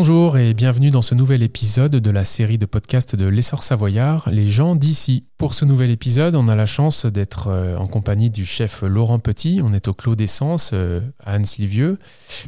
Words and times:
Bonjour 0.00 0.38
et 0.38 0.54
bienvenue 0.54 0.88
dans 0.88 1.02
ce 1.02 1.14
nouvel 1.14 1.42
épisode 1.42 1.96
de 1.96 2.10
la 2.10 2.24
série 2.24 2.56
de 2.56 2.64
podcasts 2.64 3.16
de 3.16 3.28
l'essor 3.28 3.62
savoyard, 3.62 4.30
les 4.30 4.46
gens 4.46 4.74
d'ici. 4.74 5.24
Pour 5.36 5.52
ce 5.52 5.66
nouvel 5.66 5.90
épisode, 5.90 6.34
on 6.36 6.48
a 6.48 6.56
la 6.56 6.64
chance 6.64 7.04
d'être 7.04 7.48
euh, 7.48 7.76
en 7.76 7.86
compagnie 7.86 8.30
du 8.30 8.46
chef 8.46 8.80
Laurent 8.80 9.18
Petit. 9.18 9.60
On 9.62 9.74
est 9.74 9.88
au 9.88 9.92
Clos 9.92 10.16
d'Essence 10.16 10.70
euh, 10.72 11.00
à 11.22 11.34
Annecy-le-Vieux. 11.34 11.98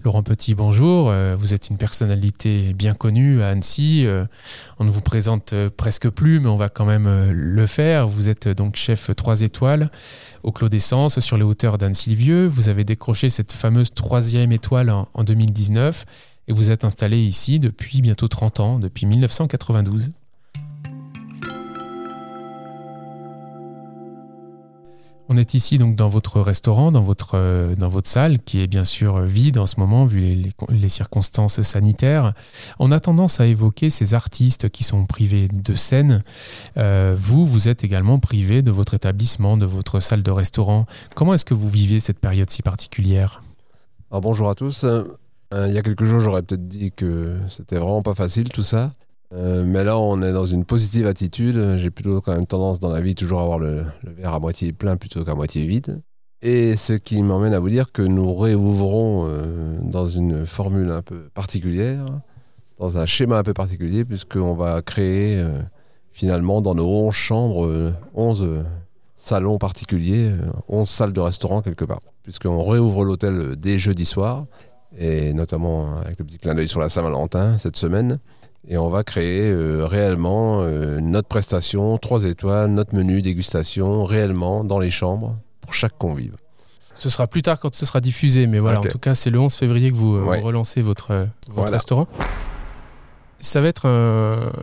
Laurent 0.03 0.23
Petit, 0.23 0.55
bonjour. 0.55 1.11
Euh, 1.11 1.37
vous 1.39 1.53
êtes 1.53 1.69
une 1.69 1.77
personnalité 1.77 2.73
bien 2.73 2.95
connue 2.95 3.43
à 3.43 3.49
Annecy. 3.49 4.07
On 4.79 4.85
ne 4.85 4.91
vous 4.91 5.03
présente 5.03 5.55
presque 5.77 6.09
plus, 6.09 6.41
mais 6.41 6.49
on 6.49 6.57
va 6.57 6.71
quand 6.71 6.87
même 6.87 7.31
le 7.31 7.67
faire. 7.67 8.09
Vous 8.09 8.31
êtes 8.31 8.49
donc 8.49 8.77
chef 8.77 9.11
3 9.15 9.43
étoiles 9.43 9.91
au 10.43 10.53
Clos 10.53 10.71
d'Essence 10.71 11.21
sur 11.21 11.37
les 11.37 11.45
hauteurs 11.45 11.77
d'Annecy-le-Vieux. 11.77 12.47
Vous 12.47 12.71
avez 12.71 12.85
décroché 12.85 13.29
cette 13.29 13.53
fameuse 13.53 13.93
troisième 13.93 14.53
étoile 14.53 14.91
en 14.91 15.25
2019 15.25 16.07
et 16.49 16.53
vous 16.53 16.71
êtes 16.71 16.85
installé 16.85 17.19
ici 17.19 17.61
depuis 17.61 18.01
bientôt 18.01 18.29
30 18.29 18.61
ans, 18.61 18.79
depuis 18.79 19.07
1992. 19.07 20.11
On 25.29 25.39
est 25.39 25.55
ici 25.55 25.79
donc 25.79 25.97
dans 25.97 26.11
votre 26.11 26.41
restaurant, 26.41 26.93
dans 26.93 27.01
votre, 27.01 27.37
euh, 27.37 27.75
dans 27.75 27.89
votre 27.89 28.11
salle, 28.11 28.39
qui 28.41 28.61
est 28.61 28.67
bien 28.67 28.85
sûr 28.85 29.21
vide 29.23 29.57
en 29.57 29.65
ce 29.65 29.81
moment 29.81 30.05
vu 30.05 30.21
les, 30.69 30.89
circonstances 30.91 31.63
sanitaires. 31.63 32.35
On 32.79 32.91
a 32.91 33.01
tendance 33.01 33.41
à 33.41 33.47
évoquer 33.47 33.89
ces 33.89 34.13
artistes 34.13 34.69
qui 34.69 34.85
sont 34.85 35.07
privés 35.07 35.49
de 35.49 35.75
scène. 35.75 36.23
Euh, 36.77 37.15
vous, 37.17 37.47
vous 37.47 37.69
êtes 37.69 37.83
également 37.83 38.19
privé 38.19 38.61
de 38.61 38.71
votre 38.71 38.93
établissement, 38.93 39.57
de 39.57 39.65
votre 39.65 40.01
salle 40.01 40.23
de 40.23 40.31
restaurant. 40.31 40.85
Comment 41.15 41.33
est-ce 41.33 41.47
que 41.47 41.55
vous 41.55 41.71
vivez 41.71 41.99
cette 41.99 42.19
période 42.19 42.51
si 42.51 42.61
particulière? 42.61 43.43
Alors 44.11 44.21
bonjour 44.21 44.51
à 44.51 44.55
tous. 44.55 44.85
Euh, 45.53 45.69
il 45.69 45.75
y 45.75 45.79
a 45.79 45.83
quelques 45.83 46.05
jours, 46.05 46.21
j'aurais 46.21 46.43
peut-être 46.43 46.67
dit 46.67 46.93
que 46.93 47.37
c'était 47.49 47.77
vraiment 47.77 48.03
pas 48.03 48.15
facile 48.15 48.49
tout 48.49 48.63
ça. 48.63 48.93
Euh, 49.35 49.65
mais 49.67 49.85
là, 49.85 49.99
on 49.99 50.23
est 50.23 50.33
dans 50.33 50.45
une 50.45 50.65
positive 50.65 51.07
attitude. 51.07 51.77
J'ai 51.77 51.91
plutôt 51.91 52.21
quand 52.21 52.33
même 52.33 52.47
tendance 52.47 52.81
dans 52.81 52.91
la 52.91 53.01
vie 53.01 53.15
toujours 53.15 53.41
à 53.41 53.43
avoir 53.43 53.59
le, 53.59 53.85
verre 54.03 54.35
à 54.35 54.41
moitié 54.41 54.73
plein 54.73 54.97
plutôt 54.97 55.25
qu'à 55.25 55.35
moitié 55.35 55.67
vide. 55.67 56.01
Et 56.41 56.77
ce 56.77 56.95
qui 56.95 57.23
m'emmène 57.23 57.55
à 57.55 57.61
vous 57.61 57.69
dire 57.69 57.93
que 57.93 58.03
nous 58.03 58.35
réouvrons 58.35 59.27
euh, 59.29 59.79
dans 59.83 60.07
une 60.07 60.47
formule 60.47 60.91
un 60.91 61.03
peu 61.03 61.29
particulière, 61.35 62.07
dans 62.79 62.99
un 62.99 63.07
schéma 63.07 63.39
un 63.39 63.43
peu 63.43 63.55
particulier, 63.55 64.05
puisqu'on 64.05 64.55
va 64.55 64.83
créer 64.83 65.45
finalement 66.11 66.61
dans 66.61 66.75
nos 66.75 66.89
11 66.89 67.15
chambres 67.15 67.93
11 68.15 68.65
salons 69.17 69.59
particuliers, 69.59 70.33
11 70.67 70.89
salles 70.89 71.13
de 71.13 71.21
restaurant 71.21 71.63
quelque 71.63 71.85
part, 71.85 72.01
puisqu'on 72.25 72.61
réouvre 72.65 73.05
l'hôtel 73.05 73.55
dès 73.57 73.79
jeudi 73.79 74.05
soir 74.05 74.47
et 74.99 75.33
notamment 75.33 75.97
avec 75.97 76.19
le 76.19 76.25
petit 76.25 76.39
clin 76.39 76.55
d'œil 76.55 76.69
sur 76.69 76.81
la 76.81 76.89
Saint-Valentin 76.89 77.59
cette 77.59 77.77
semaine. 77.77 78.19
Et 78.69 78.79
on 78.79 78.89
va 78.89 79.03
créer 79.03 79.51
euh, 79.51 79.85
réellement 79.87 80.61
euh, 80.61 81.01
notre 81.01 81.27
prestation, 81.27 81.99
3 81.99 82.25
étoiles, 82.25 82.71
notre 82.71 82.95
menu 82.95 83.21
dégustation, 83.21 84.05
réellement 84.05 84.63
dans 84.63 84.79
les 84.79 84.91
chambres 84.91 85.37
pour 85.61 85.75
chaque 85.75 85.99
convive. 85.99 86.37
Ce 86.95 87.11
sera 87.11 87.27
plus 87.27 87.43
tard 87.43 87.59
quand 87.59 87.75
ce 87.75 87.87
sera 87.87 88.01
diffusé, 88.01 88.47
mais 88.47 88.61
voilà, 88.61 88.79
en 88.79 88.85
tout 88.85 88.99
cas, 88.99 89.15
c'est 89.15 89.31
le 89.31 89.41
11 89.41 89.53
février 89.53 89.91
que 89.91 89.97
vous, 89.97 90.15
euh, 90.15 90.41
relancez 90.43 90.81
votre, 90.81 91.27
votre 91.49 91.73
restaurant. 91.73 92.07
Ça 93.41 93.61
va 93.61 93.67
être 93.67 93.87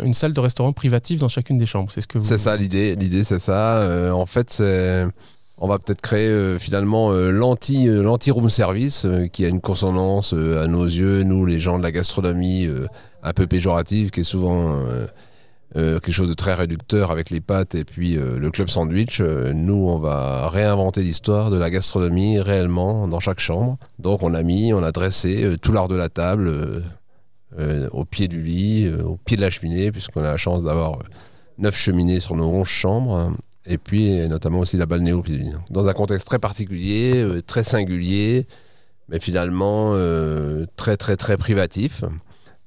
une 0.04 0.14
salle 0.14 0.34
de 0.34 0.40
restaurant 0.40 0.72
privative 0.72 1.20
dans 1.20 1.28
chacune 1.28 1.58
des 1.58 1.66
chambres, 1.66 1.92
c'est 1.92 2.00
ce 2.00 2.08
que 2.08 2.18
vous... 2.18 2.24
C'est 2.24 2.38
ça 2.38 2.56
l'idée, 2.56 2.96
l'idée 2.96 3.26
c'est 3.26 3.40
ça. 3.40 4.14
en 4.14 4.26
fait, 4.26 4.52
c'est 4.52 5.06
on 5.60 5.68
va 5.68 5.78
peut-être 5.78 6.02
créer 6.02 6.28
euh, 6.28 6.58
finalement 6.58 7.12
euh, 7.12 7.30
euh, 7.30 8.02
l'anti 8.04 8.32
room 8.32 8.50
service 8.50 9.06
qui 9.34 9.46
a 9.46 9.50
une 9.50 9.62
consonance 9.62 10.34
à 10.34 10.68
nos 10.68 10.86
yeux 10.86 11.24
nous 11.24 11.46
les 11.46 11.60
gens 11.60 11.78
de 11.78 11.84
la 11.84 11.92
gastronomie 11.92 12.68
un 13.24 13.34
peu 13.34 13.46
péjorative 13.46 14.10
qui 14.10 14.22
est 14.22 14.24
souvent 14.24 14.80
quelque 15.74 16.12
chose 16.12 16.30
de 16.30 16.34
très 16.34 16.54
réducteur 16.54 17.12
avec 17.12 17.30
les 17.30 17.42
pâtes 17.42 17.76
et 17.76 17.84
puis 17.84 18.16
le 18.16 18.50
club 18.50 18.70
sandwich. 18.70 19.22
Nous 19.22 19.88
on 19.88 20.00
va 20.00 20.50
réinventer 20.50 21.02
l'histoire 21.02 21.52
de 21.52 21.58
la 21.58 21.70
gastronomie 21.70 22.40
réellement 22.40 23.08
dans 23.08 23.20
chaque 23.20 23.40
chambre. 23.40 23.78
Donc 24.00 24.24
on 24.24 24.34
a 24.34 24.44
mis 24.44 24.74
on 24.74 24.84
a 24.84 24.92
dressé 24.92 25.56
tout 25.62 25.72
l'art 25.72 25.88
de 25.88 25.96
la 25.96 26.10
table 26.10 26.84
au 27.92 28.06
pied 28.06 28.28
du 28.28 28.42
lit 28.42 28.90
au 29.04 29.18
pied 29.18 29.38
de 29.38 29.42
la 29.42 29.50
cheminée 29.50 29.92
puisqu'on 29.92 30.22
a 30.22 30.32
la 30.32 30.38
chance 30.38 30.64
d'avoir 30.64 31.00
neuf 31.58 31.76
cheminées 31.76 32.20
sur 32.20 32.36
nos 32.36 32.48
onze 32.48 32.68
chambres 32.68 33.34
et 33.66 33.78
puis 33.78 34.28
notamment 34.28 34.60
aussi 34.60 34.78
la 34.78 34.86
balnéophilie. 34.86 35.52
Dans 35.70 35.88
un 35.88 35.94
contexte 35.94 36.28
très 36.28 36.40
particulier, 36.40 37.14
euh, 37.16 37.42
très 37.42 37.64
singulier, 37.64 38.48
mais 39.08 39.20
finalement 39.20 39.92
euh, 39.94 40.66
très 40.76 40.98
très 40.98 41.16
très 41.16 41.38
privatif. 41.38 42.04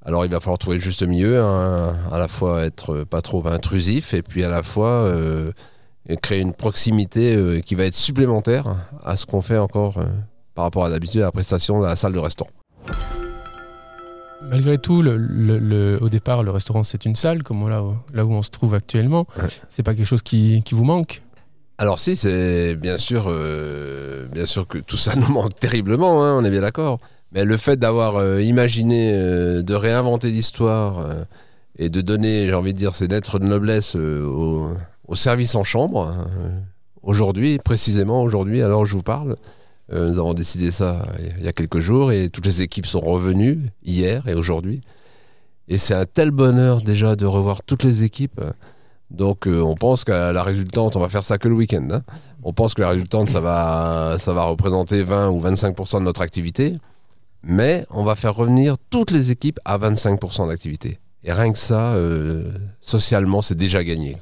Alors 0.05 0.25
il 0.25 0.31
va 0.31 0.41
falloir 0.41 0.59
trouver 0.59 0.77
le 0.77 0.83
juste 0.83 1.03
milieu, 1.03 1.41
hein, 1.41 1.95
à 2.11 2.19
la 2.19 2.29
fois 2.29 2.65
être 2.65 3.05
pas 3.05 3.23
trop 3.23 3.47
intrusif 3.47 4.15
et 4.15 4.23
puis 4.23 4.43
à 4.43 4.49
la 4.49 4.63
fois 4.63 4.89
euh, 4.89 5.53
créer 6.23 6.41
une 6.41 6.55
proximité 6.55 7.61
qui 7.65 7.77
va 7.77 7.85
être 7.85 7.95
supplémentaire 7.95 8.89
à 9.05 9.15
ce 9.15 9.27
qu'on 9.27 9.41
fait 9.41 9.59
encore 9.59 10.01
par 10.55 10.65
rapport 10.65 10.85
à 10.85 10.91
d'habitude 10.91 11.21
à 11.21 11.27
la 11.27 11.33
prestation 11.33 11.81
de 11.81 11.87
la 11.87 11.95
salle 11.95 12.13
de 12.13 12.19
restaurant. 12.19 12.51
Malgré 14.51 14.79
tout, 14.79 15.03
le, 15.03 15.99
au 16.01 16.09
départ, 16.09 16.43
le 16.43 16.51
restaurant, 16.51 16.85
c'est 16.85 17.05
une 17.05 17.17
salle, 17.17 17.43
comme 17.43 17.69
là, 17.69 17.83
là 18.13 18.25
où 18.25 18.33
on 18.33 18.43
se 18.43 18.51
trouve 18.51 18.75
actuellement. 18.75 19.27
C'est 19.69 19.83
pas 19.83 19.95
quelque 19.95 20.07
chose 20.07 20.23
qui, 20.23 20.63
qui 20.63 20.75
vous 20.75 20.85
manque? 20.85 21.23
Alors 21.79 21.99
si, 21.99 22.17
c'est 22.17 22.77
bien 22.77 22.97
sûr, 22.97 23.25
euh, 23.29 24.29
bien 24.29 24.47
sûr 24.47 24.69
que 24.69 24.79
tout 24.79 24.97
ça 24.97 25.15
nous 25.17 25.29
manque 25.29 25.59
terriblement, 25.59 26.25
hein, 26.25 26.37
on 26.39 26.45
est 26.45 26.51
bien 26.51 26.61
d'accord. 26.61 26.99
Mais 27.33 27.45
le 27.45 27.57
fait 27.57 27.77
d'avoir 27.77 28.17
euh, 28.17 28.43
imaginé 28.43 29.11
euh, 29.15 29.63
de 29.63 29.75
réinventer 29.75 30.29
l'histoire 30.29 31.07
et 31.77 31.89
de 31.89 32.01
donner, 32.01 32.47
j'ai 32.47 32.55
envie 32.55 32.75
de 32.75 32.79
dire, 32.79 32.95
ces 32.95 33.09
lettres 33.09 33.39
de 33.39 33.47
noblesse 33.47 33.97
au, 33.97 34.69
au, 35.09 35.15
service 35.15 35.55
en 35.55 35.65
chambre, 35.65 36.07
hein, 36.07 36.29
aujourd'hui, 37.03 37.59
précisément 37.59 38.23
aujourd'hui, 38.23 38.63
alors 38.63 38.87
je 38.87 38.95
vous 38.95 39.03
parle, 39.03 39.37
euh, 39.93 40.09
nous 40.09 40.19
avons 40.19 40.35
décidé 40.35 40.71
ça 40.71 41.07
il 41.39 41.45
y 41.45 41.49
a 41.49 41.53
quelques 41.53 41.81
jours 41.81 42.13
et 42.13 42.31
toutes 42.31 42.47
les 42.47 42.63
équipes 42.63 42.87
sont 42.87 43.01
revenues 43.01 43.67
hier 43.85 44.27
et 44.27 44.35
aujourd'hui. 44.35 44.81
Et 45.69 45.79
c'est 45.79 45.95
un 45.95 46.07
tel 46.07 46.31
bonheur 46.31 46.83
déjà 46.83 47.15
de 47.17 47.27
revoir 47.27 47.63
toutes 47.63 47.83
les 47.83 48.03
équipes. 48.03 48.41
Donc 49.11 49.47
euh, 49.47 49.61
on 49.61 49.75
pense 49.75 50.05
qu'à 50.05 50.33
la 50.33 50.43
résultante, 50.43 50.97
on 50.97 51.01
va 51.01 51.09
faire 51.09 51.25
ça 51.25 51.39
que 51.39 51.49
le 51.49 51.55
week-end. 51.55 51.87
Hein. 51.91 52.03
On 52.43 52.53
pense 52.53 52.75
que 52.75 52.81
la 52.81 52.89
résultante, 52.89 53.29
ça 53.29 53.41
va, 53.41 54.17
ça 54.19 54.33
va 54.33 54.45
représenter 54.45 55.05
20 55.05 55.31
ou 55.31 55.41
25% 55.41 55.99
de 55.99 56.05
notre 56.05 56.23
activité. 56.23 56.77
Mais 57.45 57.85
on 57.91 58.05
va 58.05 58.15
faire 58.15 58.35
revenir 58.35 58.77
toutes 58.91 59.11
les 59.11 59.31
équipes 59.31 59.61
à 59.65 59.77
25% 59.79 60.49
d'activité. 60.49 60.99
Et 61.25 61.33
rien 61.33 61.53
que 61.53 61.59
ça, 61.59 61.95
euh, 61.95 62.51
socialement, 62.81 63.43
c'est 63.43 63.55
déjà 63.55 63.85
gagné. 63.85 64.17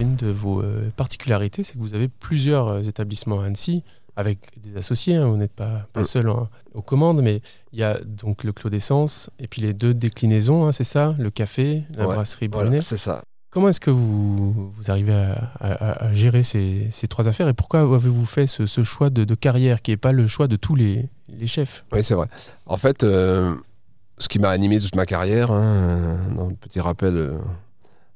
Une 0.00 0.16
de 0.16 0.30
vos 0.30 0.62
particularités, 0.96 1.62
c'est 1.62 1.74
que 1.74 1.78
vous 1.78 1.94
avez 1.94 2.08
plusieurs 2.08 2.86
établissements 2.88 3.40
à 3.40 3.46
Annecy 3.46 3.84
avec 4.16 4.60
des 4.60 4.76
associés, 4.76 5.16
hein, 5.16 5.26
vous 5.26 5.36
n'êtes 5.36 5.52
pas, 5.52 5.86
pas 5.92 6.02
mm. 6.02 6.04
seul 6.04 6.28
aux 6.28 6.82
commandes, 6.82 7.22
mais 7.22 7.40
il 7.72 7.80
y 7.80 7.82
a 7.82 8.00
donc 8.00 8.44
le 8.44 8.52
Clos 8.52 8.70
d'essence 8.70 9.30
et 9.38 9.48
puis 9.48 9.62
les 9.62 9.74
deux 9.74 9.94
déclinaisons, 9.94 10.66
hein, 10.66 10.72
c'est 10.72 10.84
ça 10.84 11.14
Le 11.18 11.30
café, 11.30 11.84
la 11.96 12.04
brasserie 12.04 12.48
Brunet. 12.48 12.80
c'est 12.80 12.96
ça. 12.96 13.22
Comment 13.50 13.68
est-ce 13.68 13.78
que 13.78 13.90
vous, 13.90 14.72
vous 14.72 14.90
arrivez 14.90 15.14
à, 15.60 16.12
gérer 16.12 16.42
ces, 16.42 16.88
ces, 16.90 17.06
trois 17.06 17.28
affaires 17.28 17.46
et 17.46 17.52
pourquoi 17.52 17.82
avez-vous 17.82 18.24
fait 18.24 18.48
ce, 18.48 18.66
ce 18.66 18.82
choix 18.82 19.10
de, 19.10 19.22
de, 19.22 19.34
carrière 19.36 19.80
qui 19.80 19.92
n'est 19.92 19.96
pas 19.96 20.10
le 20.10 20.26
choix 20.26 20.48
de 20.48 20.56
tous 20.56 20.74
les, 20.74 21.08
les 21.28 21.46
chefs? 21.46 21.84
Oui, 21.92 22.02
c'est 22.02 22.14
vrai. 22.14 22.26
En 22.66 22.78
fait, 22.78 23.04
euh, 23.04 23.54
ce 24.18 24.26
qui 24.26 24.40
m'a 24.40 24.50
animé 24.50 24.80
toute 24.80 24.96
ma 24.96 25.06
carrière, 25.06 25.52
hein, 25.52 26.18
dans 26.34 26.48
le 26.48 26.54
petit 26.54 26.80
rappel, 26.80 27.16
euh, 27.16 27.38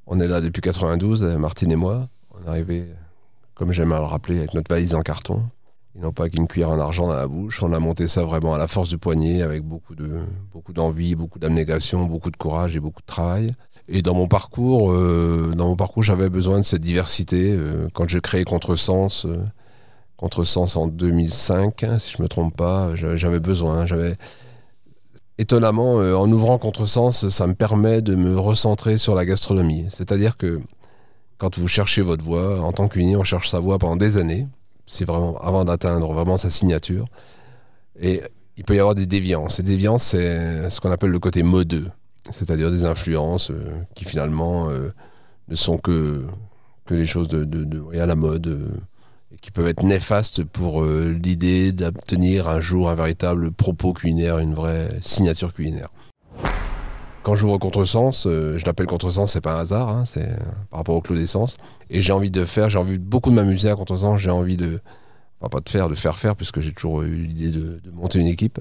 on 0.07 0.19
est 0.19 0.27
là 0.27 0.41
depuis 0.41 0.61
92, 0.61 1.23
Martine 1.23 1.71
et 1.71 1.77
moi. 1.77 2.09
On 2.31 2.43
est 2.43 2.49
arrivé, 2.49 2.87
comme 3.55 3.71
j'aime 3.71 3.93
à 3.93 3.99
le 3.99 4.05
rappeler, 4.05 4.39
avec 4.39 4.53
notre 4.53 4.69
valise 4.69 4.93
en 4.93 5.01
carton. 5.03 5.43
Ils 5.95 6.01
n'ont 6.01 6.11
pas 6.11 6.29
qu'une 6.29 6.47
cuillère 6.47 6.69
en 6.69 6.79
argent 6.79 7.07
dans 7.07 7.15
la 7.15 7.27
bouche. 7.27 7.63
On 7.63 7.73
a 7.73 7.79
monté 7.79 8.07
ça 8.07 8.23
vraiment 8.23 8.53
à 8.53 8.57
la 8.57 8.67
force 8.67 8.89
du 8.89 8.97
poignet, 8.97 9.41
avec 9.41 9.63
beaucoup 9.63 9.95
de 9.95 10.21
beaucoup 10.53 10.71
d'envie, 10.71 11.15
beaucoup 11.15 11.39
d'abnégation, 11.39 12.05
beaucoup 12.05 12.29
de 12.29 12.37
courage 12.37 12.75
et 12.75 12.79
beaucoup 12.79 13.01
de 13.01 13.07
travail. 13.07 13.53
Et 13.87 14.03
dans 14.03 14.13
mon 14.13 14.27
parcours, 14.27 14.91
euh, 14.91 15.53
dans 15.55 15.67
mon 15.67 15.75
parcours, 15.75 16.03
j'avais 16.03 16.29
besoin 16.29 16.59
de 16.59 16.63
cette 16.63 16.81
diversité. 16.81 17.51
Euh, 17.51 17.87
quand 17.93 18.07
j'ai 18.07 18.21
créé 18.21 18.43
Contresens, 18.43 19.25
euh, 19.25 19.43
Contresens 20.15 20.75
en 20.75 20.87
2005, 20.87 21.83
hein, 21.83 21.97
si 21.97 22.13
je 22.15 22.21
me 22.21 22.27
trompe 22.27 22.55
pas, 22.55 22.95
j'avais 22.95 23.39
besoin. 23.39 23.87
J'avais 23.87 24.15
étonnamment, 25.39 25.95
en 25.95 26.31
ouvrant 26.31 26.57
Contresens, 26.59 27.29
ça 27.29 27.47
me 27.47 27.55
permet 27.55 28.01
de 28.01 28.15
me 28.15 28.37
recentrer 28.37 28.97
sur 28.97 29.15
la 29.15 29.25
gastronomie. 29.25 29.85
C'est-à-dire 29.89 30.37
que 30.37 30.61
quand 31.37 31.57
vous 31.57 31.67
cherchez 31.69 32.01
votre 32.01 32.23
voie, 32.23 32.61
en 32.61 32.73
tant 32.73 32.87
qu'uni, 32.89 33.15
on 33.15 33.23
cherche 33.23 33.49
sa 33.49 33.59
voie 33.59 33.79
pendant 33.79 33.95
des 33.95 34.17
années 34.17 34.47
c'est 34.89 35.05
vraiment 35.05 35.37
avant 35.39 35.63
d'atteindre 35.63 36.11
vraiment 36.11 36.35
sa 36.35 36.49
signature. 36.49 37.05
Et 37.99 38.21
il 38.57 38.63
peut 38.63 38.75
y 38.75 38.79
avoir 38.79 38.95
des 38.95 39.05
déviances. 39.05 39.59
Et 39.59 39.63
déviances, 39.63 40.03
c'est 40.03 40.69
ce 40.69 40.81
qu'on 40.81 40.91
appelle 40.91 41.11
le 41.11 41.19
côté 41.19 41.43
modeux, 41.43 41.89
c'est-à-dire 42.31 42.71
des 42.71 42.83
influences 42.83 43.51
euh, 43.51 43.71
qui 43.95 44.03
finalement 44.03 44.69
euh, 44.69 44.93
ne 45.47 45.55
sont 45.55 45.77
que, 45.77 46.25
les 46.89 47.05
choses 47.05 47.27
de, 47.27 47.43
de, 47.43 47.99
à 47.99 48.07
la 48.07 48.15
mode 48.15 48.47
euh, 48.47 48.67
et 49.31 49.37
qui 49.37 49.51
peuvent 49.51 49.67
être 49.67 49.83
néfastes 49.83 50.43
pour 50.43 50.83
l'idée 50.83 51.71
d'obtenir 51.71 52.49
un 52.49 52.59
jour 52.59 52.89
un 52.89 52.95
véritable 52.95 53.51
propos 53.51 53.93
culinaire, 53.93 54.39
une 54.39 54.55
vraie 54.55 54.97
signature 55.01 55.53
culinaire. 55.53 55.89
Quand 57.23 57.35
j'ouvre 57.35 57.57
Contresens, 57.57 58.25
euh, 58.25 58.57
je 58.57 58.65
l'appelle 58.65 58.87
Contresens, 58.87 59.31
c'est 59.31 59.41
pas 59.41 59.55
un 59.55 59.59
hasard, 59.59 59.89
hein, 59.89 60.05
c'est 60.05 60.27
euh, 60.27 60.37
par 60.69 60.79
rapport 60.79 60.95
au 60.95 61.01
Clos 61.01 61.15
d'essence. 61.15 61.57
Et 61.89 62.01
j'ai 62.01 62.13
envie 62.13 62.31
de 62.31 62.45
faire, 62.45 62.69
j'ai 62.69 62.79
envie 62.79 62.97
beaucoup 62.97 63.29
de 63.29 63.35
m'amuser 63.35 63.69
à 63.69 63.75
Contresens, 63.75 64.17
j'ai 64.19 64.31
envie 64.31 64.57
de, 64.57 64.79
enfin 65.39 65.49
pas 65.49 65.59
de 65.59 65.69
faire, 65.69 65.89
de 65.89 65.95
faire 65.95 66.17
faire, 66.17 66.35
puisque 66.35 66.59
j'ai 66.61 66.71
toujours 66.71 67.01
eu 67.01 67.15
l'idée 67.15 67.51
de, 67.51 67.81
monter 67.93 68.19
une 68.19 68.27
équipe, 68.27 68.59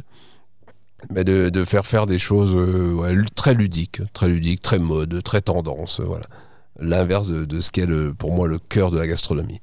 mais 1.11 1.25
de, 1.25 1.65
faire 1.65 1.87
faire 1.87 2.07
des 2.07 2.19
choses 2.19 2.55
euh, 2.57 3.25
très 3.35 3.55
ludiques, 3.55 4.03
très 4.13 4.29
ludiques, 4.29 4.63
très 4.63 4.79
mode, 4.79 5.23
très 5.23 5.41
tendance, 5.41 6.01
voilà. 6.01 6.27
L'inverse 6.81 7.27
de, 7.27 7.45
de, 7.45 7.61
ce 7.61 7.73
qu'est 7.73 7.89
pour 8.15 8.33
moi 8.33 8.47
le 8.47 8.59
cœur 8.59 8.93
de 8.93 8.99
la 8.99 9.07
gastronomie. 9.09 9.61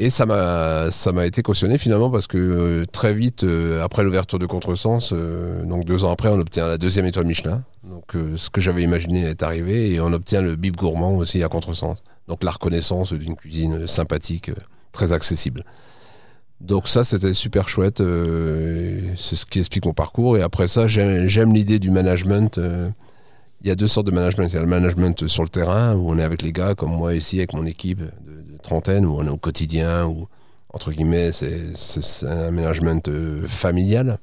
Et 0.00 0.10
ça 0.10 0.26
m'a, 0.26 0.92
ça 0.92 1.10
m'a 1.10 1.26
été 1.26 1.42
cautionné 1.42 1.76
finalement 1.76 2.08
parce 2.08 2.28
que 2.28 2.38
euh, 2.38 2.84
très 2.86 3.12
vite, 3.12 3.42
euh, 3.42 3.82
après 3.82 4.04
l'ouverture 4.04 4.38
de 4.38 4.46
Contresens, 4.46 5.10
euh, 5.12 5.64
donc 5.64 5.84
deux 5.84 6.04
ans 6.04 6.12
après, 6.12 6.28
on 6.28 6.38
obtient 6.38 6.68
la 6.68 6.78
deuxième 6.78 7.04
étoile 7.04 7.26
Michelin. 7.26 7.64
Donc 7.82 8.14
ce 8.36 8.48
que 8.48 8.60
j'avais 8.60 8.84
imaginé 8.84 9.24
est 9.24 9.42
arrivé 9.42 9.92
et 9.92 10.00
on 10.00 10.12
obtient 10.12 10.40
le 10.40 10.54
bib 10.54 10.76
gourmand 10.76 11.16
aussi 11.16 11.42
à 11.42 11.48
Contresens. 11.48 12.04
Donc 12.28 12.44
la 12.44 12.52
reconnaissance 12.52 13.12
d'une 13.12 13.34
cuisine 13.34 13.88
sympathique, 13.88 14.52
très 14.92 15.12
accessible. 15.12 15.64
Donc 16.60 16.86
ça, 16.86 17.02
c'était 17.02 17.34
super 17.34 17.68
chouette. 17.68 17.98
c'est 17.98 19.36
ce 19.36 19.46
qui 19.46 19.58
explique 19.58 19.86
mon 19.86 19.94
parcours. 19.94 20.36
Et 20.36 20.42
après 20.42 20.68
ça, 20.68 20.86
j'aime 20.86 21.54
l'idée 21.54 21.78
du 21.78 21.90
management 21.90 22.60
il 23.60 23.66
y 23.66 23.70
a 23.70 23.74
deux 23.74 23.88
sortes 23.88 24.06
de 24.06 24.12
management. 24.12 24.46
Il 24.48 24.54
y 24.54 24.58
a 24.58 24.60
le 24.60 24.66
management 24.66 25.26
sur 25.26 25.42
le 25.42 25.48
terrain, 25.48 25.96
où 25.96 26.10
on 26.10 26.18
est 26.18 26.22
avec 26.22 26.42
les 26.42 26.52
gars, 26.52 26.74
comme 26.74 26.92
moi 26.92 27.14
ici, 27.14 27.38
avec 27.38 27.52
mon 27.54 27.66
équipe 27.66 28.02
trentaine, 28.62 29.04
où 29.04 29.16
on 29.16 29.26
est 29.26 29.30
au 29.30 29.36
quotidien, 29.36 30.06
où, 30.06 30.28
entre 30.72 30.90
guillemets, 30.92 31.32
c'est 31.32 32.26
un 32.26 32.50
management 32.50 33.08
euh, 33.08 33.46
familial. 33.46 34.18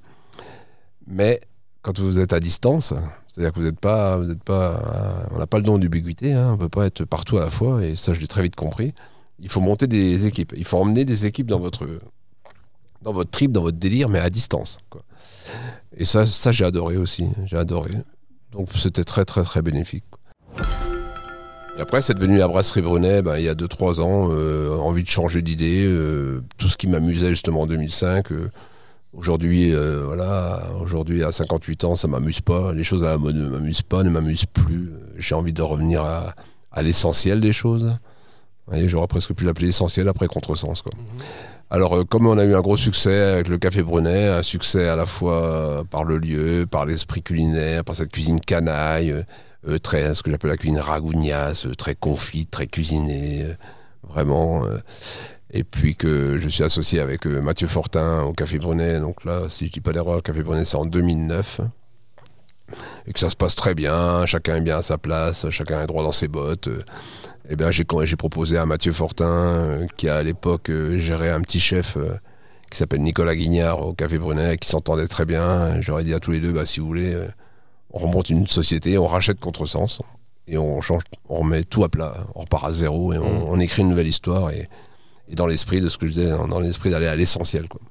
Mais 1.07 1.41
quand 1.81 1.99
vous 1.99 2.19
êtes 2.19 2.33
à 2.33 2.39
distance, 2.39 2.93
c'est-à-dire 3.27 3.51
que 3.53 3.59
vous 3.59 3.65
n'êtes 3.65 3.79
pas, 3.79 4.17
vous 4.17 4.31
êtes 4.31 4.43
pas, 4.43 5.27
on 5.31 5.39
n'a 5.39 5.47
pas 5.47 5.57
le 5.57 5.63
don 5.63 5.77
d'ubiquité, 5.77 6.33
hein, 6.33 6.49
on 6.49 6.53
ne 6.53 6.57
peut 6.57 6.69
pas 6.69 6.85
être 6.85 7.05
partout 7.05 7.37
à 7.37 7.41
la 7.41 7.49
fois, 7.49 7.83
et 7.83 7.95
ça, 7.95 8.13
je 8.13 8.21
l'ai 8.21 8.27
très 8.27 8.41
vite 8.41 8.55
compris. 8.55 8.93
Il 9.39 9.49
faut 9.49 9.61
monter 9.61 9.87
des 9.87 10.25
équipes. 10.25 10.53
Il 10.55 10.65
faut 10.65 10.77
emmener 10.77 11.03
des 11.03 11.25
équipes 11.25 11.47
dans 11.47 11.59
votre, 11.59 11.87
dans 13.01 13.13
votre 13.13 13.31
trip, 13.31 13.51
dans 13.51 13.61
votre 13.61 13.77
délire, 13.77 14.09
mais 14.09 14.19
à 14.19 14.29
distance. 14.29 14.79
Et 15.97 16.05
ça, 16.05 16.25
ça 16.25 16.51
j'ai 16.51 16.65
adoré 16.65 16.97
aussi. 16.97 17.27
J'ai 17.45 17.57
adoré. 17.57 17.91
Donc 18.51 18.69
c'était 18.75 19.03
très 19.03 19.25
très 19.25 19.43
très 19.43 19.61
bénéfique. 19.61 20.05
Et 21.77 21.81
après, 21.81 22.01
c'est 22.01 22.13
devenu 22.13 22.37
la 22.37 22.47
brasserie 22.47 22.81
Brunet, 22.81 23.21
ben, 23.21 23.37
il 23.37 23.43
y 23.43 23.49
a 23.49 23.53
2-3 23.53 23.99
ans, 23.99 24.29
euh, 24.31 24.77
envie 24.77 25.03
de 25.03 25.09
changer 25.09 25.41
d'idée, 25.41 25.85
euh, 25.85 26.41
tout 26.57 26.69
ce 26.69 26.77
qui 26.77 26.87
m'amusait 26.87 27.29
justement 27.29 27.61
en 27.61 27.67
2005. 27.67 28.31
Euh, 28.31 28.49
aujourd'hui, 29.13 29.73
voilà, 29.73 30.69
aujourd'hui 30.81 31.23
à 31.23 31.31
58 31.31 31.83
ans, 31.83 31.95
ça 31.95 32.07
m'amuse 32.07 32.39
pas, 32.41 32.73
les 32.73 32.83
choses 32.83 33.03
à 33.03 33.07
la 33.07 33.17
mode 33.17 33.35
ne 33.35 33.49
m'amusent 33.49 33.81
pas, 33.81 34.03
ne 34.03 34.09
m'amusent 34.09 34.45
plus. 34.45 34.91
J'ai 35.17 35.35
envie 35.35 35.53
de 35.53 35.61
revenir 35.61 36.01
à, 36.03 36.33
à 36.71 36.81
l'essentiel 36.81 37.41
des 37.41 37.53
choses. 37.53 37.93
J'aurais 38.71 39.07
presque 39.07 39.33
pu 39.33 39.43
l'appeler 39.43 39.67
essentiel 39.67 40.07
après 40.07 40.27
contresens. 40.27 40.81
Quoi. 40.81 40.91
Mmh. 40.95 41.21
Alors, 41.69 42.07
comme 42.07 42.25
on 42.27 42.37
a 42.37 42.43
eu 42.43 42.55
un 42.55 42.61
gros 42.61 42.77
succès 42.77 43.33
avec 43.33 43.47
le 43.47 43.57
Café 43.57 43.83
Brunet, 43.83 44.27
un 44.27 44.43
succès 44.43 44.87
à 44.87 44.95
la 44.95 45.05
fois 45.05 45.83
par 45.89 46.03
le 46.03 46.17
lieu, 46.17 46.65
par 46.69 46.85
l'esprit 46.85 47.21
culinaire, 47.21 47.83
par 47.83 47.95
cette 47.95 48.11
cuisine 48.11 48.39
canaille, 48.39 49.13
très, 49.81 50.13
ce 50.13 50.23
que 50.23 50.31
j'appelle 50.31 50.51
la 50.51 50.57
cuisine 50.57 50.79
ragougnasse, 50.79 51.67
très 51.77 51.95
confite, 51.95 52.51
très 52.51 52.67
cuisinée, 52.67 53.45
vraiment. 54.03 54.63
et 55.51 55.63
puis 55.63 55.95
que 55.95 56.37
je 56.37 56.49
suis 56.49 56.63
associé 56.63 56.99
avec 56.99 57.25
Mathieu 57.25 57.67
Fortin 57.67 58.23
au 58.23 58.33
Café 58.33 58.59
Brunet. 58.59 58.99
Donc 58.99 59.25
là, 59.25 59.47
si 59.49 59.67
je 59.67 59.71
dis 59.71 59.81
pas 59.81 59.91
d'erreur, 59.91 60.21
Café 60.23 60.43
Brunet, 60.43 60.65
c'est 60.65 60.77
en 60.77 60.85
2009 60.85 61.61
et 63.05 63.13
que 63.13 63.19
ça 63.19 63.29
se 63.29 63.35
passe 63.35 63.55
très 63.55 63.75
bien, 63.75 64.25
chacun 64.25 64.55
est 64.55 64.61
bien 64.61 64.79
à 64.79 64.81
sa 64.81 64.97
place, 64.97 65.47
chacun 65.51 65.83
est 65.83 65.87
droit 65.87 66.03
dans 66.03 66.11
ses 66.11 66.27
bottes 66.27 66.67
eh 67.49 67.55
bien, 67.55 67.71
j'ai, 67.71 67.83
proposé 67.83 68.57
à 68.57 68.65
Mathieu 68.65 68.91
Fortin, 68.91 69.25
euh, 69.25 69.87
qui 69.97 70.09
à 70.09 70.23
l'époque 70.23 70.69
euh, 70.69 70.97
gérait 70.97 71.29
un 71.29 71.41
petit 71.41 71.59
chef 71.59 71.97
euh, 71.97 72.15
qui 72.71 72.77
s'appelle 72.77 73.01
Nicolas 73.01 73.35
Guignard 73.35 73.85
au 73.85 73.93
Café 73.93 74.17
Brunet, 74.17 74.57
qui 74.57 74.67
s'entendait 74.69 75.07
très 75.07 75.25
bien. 75.25 75.79
J'aurais 75.81 76.03
dit 76.03 76.13
à 76.13 76.19
tous 76.19 76.31
les 76.31 76.39
deux, 76.39 76.51
bah, 76.51 76.65
si 76.65 76.79
vous 76.79 76.87
voulez, 76.87 77.15
on 77.95 77.99
remonte 77.99 78.29
une 78.29 78.45
société, 78.45 78.97
on 78.97 79.07
rachète 79.07 79.39
Contresens, 79.39 80.01
et 80.47 80.57
on 80.57 80.81
change, 80.81 81.01
on 81.29 81.39
remet 81.39 81.63
tout 81.63 81.83
à 81.83 81.89
plat, 81.89 82.27
on 82.35 82.41
repart 82.41 82.65
à 82.65 82.73
zéro, 82.73 83.13
et 83.13 83.17
on, 83.17 83.55
mm. 83.55 83.61
écrit 83.61 83.81
une 83.81 83.89
nouvelle 83.89 84.07
histoire, 84.07 84.51
et, 84.51 84.69
et, 85.29 85.35
dans 85.35 85.47
l'esprit 85.47 85.81
de 85.81 85.89
ce 85.89 85.97
que 85.97 86.05
je 86.05 86.13
disais, 86.13 86.29
dans 86.29 86.59
l'esprit 86.59 86.91
d'aller 86.91 87.07
à 87.07 87.15
l'essentiel. 87.15 87.67
Quoi. 87.67 87.81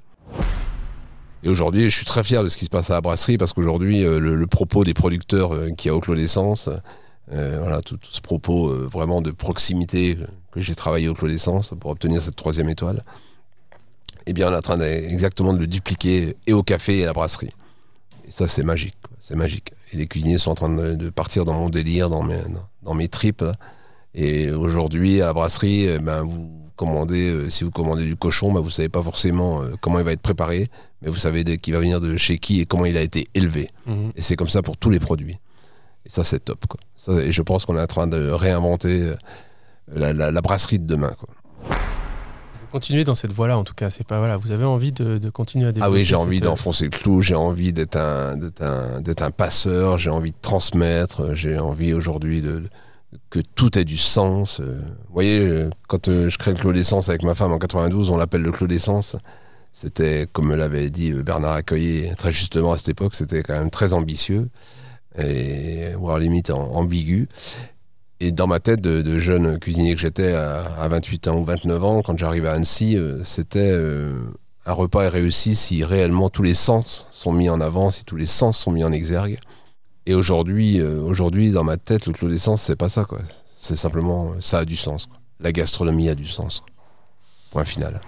Et 1.43 1.49
aujourd'hui, 1.49 1.91
je 1.91 1.97
suis 1.97 2.07
très 2.07 2.23
fier 2.23 2.45
de 2.45 2.49
ce 2.49 2.57
qui 2.57 2.67
se 2.67 2.71
passe 2.71 2.91
à 2.91 2.95
la 2.95 3.01
brasserie, 3.01 3.39
parce 3.39 3.53
qu'aujourd'hui, 3.53 4.03
le, 4.03 4.37
le, 4.37 4.47
propos 4.47 4.85
des 4.85 4.95
producteurs 4.95 5.75
qui 5.77 5.89
a 5.89 5.95
au 5.95 6.01
Clos 6.01 6.15
d'Essence, 6.15 6.69
euh, 7.33 7.59
voilà, 7.61 7.81
tout, 7.81 7.99
ce 8.03 8.21
propos 8.21 8.69
euh, 8.69 8.89
vraiment 8.91 9.23
de 9.23 9.31
proximité 9.31 10.19
que 10.53 10.61
j'ai 10.61 10.75
travaillé 10.75 11.09
au 11.09 11.15
Clos 11.15 11.29
d'Essence 11.29 11.73
pour 11.81 11.91
obtenir 11.91 12.21
cette 12.21 12.37
troisième 12.37 12.69
étoile, 12.69 13.03
eh 14.27 14.35
bien, 14.35 14.49
on 14.49 14.53
est 14.53 14.57
en 14.57 14.63
train 14.63 14.81
exactement 14.81 15.55
de 15.55 15.59
le 15.59 15.67
dupliquer 15.67 16.37
et 16.47 16.53
au 16.53 16.63
café 16.63 16.99
et 16.99 17.03
à 17.05 17.07
la 17.07 17.13
brasserie. 17.13 17.51
Et 18.27 18.31
ça, 18.31 18.47
c'est 18.47 18.63
magique. 18.63 18.97
C'est 19.21 19.37
magique. 19.37 19.73
Et 19.93 19.97
les 19.97 20.07
cuisiniers 20.07 20.39
sont 20.39 20.51
en 20.51 20.55
train 20.55 20.69
de, 20.69 21.11
partir 21.11 21.45
dans 21.45 21.55
mon 21.55 21.69
délire, 21.69 22.11
dans 22.11 22.23
mes, 22.23 22.41
dans 22.83 22.95
mes 22.95 23.09
tripes. 23.09 23.45
Et 24.15 24.51
aujourd'hui, 24.51 25.23
à 25.23 25.27
la 25.27 25.33
brasserie, 25.33 25.87
eh 25.87 25.99
ben, 25.99 26.23
vous 26.23 26.51
commandez, 26.77 27.31
euh, 27.31 27.51
si 27.51 27.65
vous 27.65 27.71
commandez 27.71 28.05
du 28.05 28.17
cochon, 28.17 28.53
ben, 28.53 28.61
vous 28.61 28.69
ne 28.69 28.73
savez 28.73 28.89
pas 28.89 29.03
forcément 29.03 29.63
comment 29.81 29.99
il 29.99 30.05
va 30.05 30.13
être 30.13 30.21
préparé, 30.21 30.71
mais 31.03 31.11
vous 31.11 31.19
savez 31.19 31.45
qu'il 31.59 31.75
va 31.75 31.81
venir 31.81 32.01
de 32.01 32.17
chez 32.17 32.39
qui 32.39 32.61
et 32.61 32.67
comment 32.67 32.87
il 32.87 32.97
a 32.97 33.03
été 33.03 33.29
élevé. 33.35 33.71
Mmh. 33.87 34.11
Et 34.17 34.23
c'est 34.23 34.37
comme 34.37 34.49
ça 34.49 34.63
pour 34.63 34.77
tous 34.77 34.91
les 34.91 35.01
produits. 35.01 35.39
Et 36.07 36.11
ça, 36.11 36.23
c'est 36.23 36.41
top. 36.41 36.67
Quoi. 36.67 36.81
Ça, 36.97 37.13
et 37.13 37.33
je 37.33 37.43
pense 37.43 37.65
qu'on 37.65 37.77
est 37.77 37.83
en 37.83 37.87
train 37.87 38.07
de 38.07 38.31
réinventer 38.31 39.01
euh, 39.03 39.17
la, 39.89 40.13
la, 40.13 40.31
la 40.31 40.41
brasserie 40.41 40.79
de 40.79 40.87
demain. 40.87 41.15
Quoi. 41.19 41.29
Vous 42.75 42.81
continuez 42.81 43.05
dans 43.05 43.15
cette 43.15 43.33
voie-là, 43.33 43.57
en 43.57 43.63
tout 43.63 43.73
cas. 43.73 43.89
C'est 43.89 44.05
pas 44.05 44.19
voilà. 44.19 44.37
Vous 44.37 44.51
avez 44.51 44.65
envie 44.65 44.91
de, 44.91 45.19
de 45.19 45.31
continuer 45.31 45.67
à 45.67 45.71
développer. 45.71 45.93
Ah 45.93 45.95
oui, 45.97 46.05
j'ai 46.05 46.17
envie 46.17 46.41
d'enfoncer 46.41 46.87
le 46.87 46.91
clou. 46.91 47.23
J'ai 47.23 47.37
envie 47.37 47.73
d'être 47.73 47.95
un, 47.95 48.37
d'être 48.37 48.63
un, 48.63 49.01
d'être 49.01 49.23
un 49.23 49.31
passeur. 49.31 49.97
J'ai 49.97 50.11
envie 50.11 50.33
de 50.33 50.37
transmettre. 50.43 51.37
J'ai 51.37 51.57
envie 51.57 51.93
aujourd'hui 51.93 52.43
de, 52.43 52.65
que 53.31 53.39
tout 53.39 53.79
ait 53.79 53.85
du 53.85 53.97
sens. 53.97 54.59
Euh, 54.59 54.81
vous 55.07 55.15
voyez, 55.15 55.39
euh, 55.39 55.71
quand 55.87 56.09
je 56.09 56.37
crée 56.37 56.51
le 56.51 56.59
Clos 56.59 56.73
d'essence 56.73 57.09
avec 57.09 57.23
ma 57.23 57.37
femme 57.37 57.53
en 57.53 57.61
92, 57.61 58.11
on 58.11 58.17
l'appelle 58.17 58.43
le 58.43 58.51
Clos 58.51 58.67
d'essence. 58.67 59.15
C'était, 59.73 60.27
comme 60.33 60.49
me 60.49 60.57
l'avait 60.57 60.91
dit 60.91 61.13
Bernard 61.13 61.53
Accueillet 61.53 62.13
très 62.17 62.33
justement 62.33 62.73
à 62.73 62.77
cette 62.77 62.89
époque, 62.89 63.15
c'était 63.15 63.45
quand 63.45 63.55
même 63.57 63.71
très 63.71 63.93
ambitieux 63.93 64.49
et 65.17 65.91
voire 65.97 66.19
limite 66.19 66.51
ambigu. 66.51 67.29
Et 68.21 68.33
dans 68.33 68.47
ma 68.47 68.61
tête 68.61 68.81
de, 68.81 69.19
jeune 69.19 69.59
cuisinier 69.59 69.95
que 69.95 70.01
j'étais 70.01 70.33
à, 70.35 70.87
28 70.89 71.29
ans 71.29 71.39
ou 71.39 71.45
29 71.45 71.85
ans, 71.85 72.03
quand 72.03 72.17
j'arrive 72.17 72.47
à 72.47 72.53
Annecy, 72.53 72.97
euh, 72.97 73.23
c'était 73.25 73.71
euh, 73.73 74.15
un 74.67 74.73
repas 74.73 75.03
est 75.03 75.09
réussi 75.09 75.57
si 75.57 75.85
réellement 75.85 76.31
tous 76.31 76.43
les 76.43 76.55
sens 76.55 77.07
sont 77.11 77.33
mis 77.33 77.49
en 77.49 77.61
avant, 77.61 77.91
si 77.91 78.05
tous 78.05 78.17
les 78.17 78.27
sens 78.27 78.59
sont 78.59 78.71
mis 78.71 78.85
en 78.85 78.93
exergue. 78.93 79.39
Et 80.07 80.15
aujourd'hui, 80.15 80.81
euh, 80.81 81.01
aujourd'hui 81.01 81.51
dans 81.51 81.65
ma 81.65 81.77
tête, 81.77 82.07
le 82.07 82.13
clos 82.13 82.29
d'essence, 82.29 82.63
c'est 82.63 82.77
pas 82.77 82.89
ça. 82.89 83.05
quoi. 83.05 83.19
C'est 83.57 83.77
simplement, 83.77 84.33
ça 84.41 84.59
a 84.59 84.65
du 84.65 84.77
sens. 84.77 85.09
La 85.41 85.53
gastronomie 85.53 86.09
a 86.09 86.15
du 86.15 86.27
sens. 86.27 86.63
Point 87.51 87.65
final. 87.65 88.01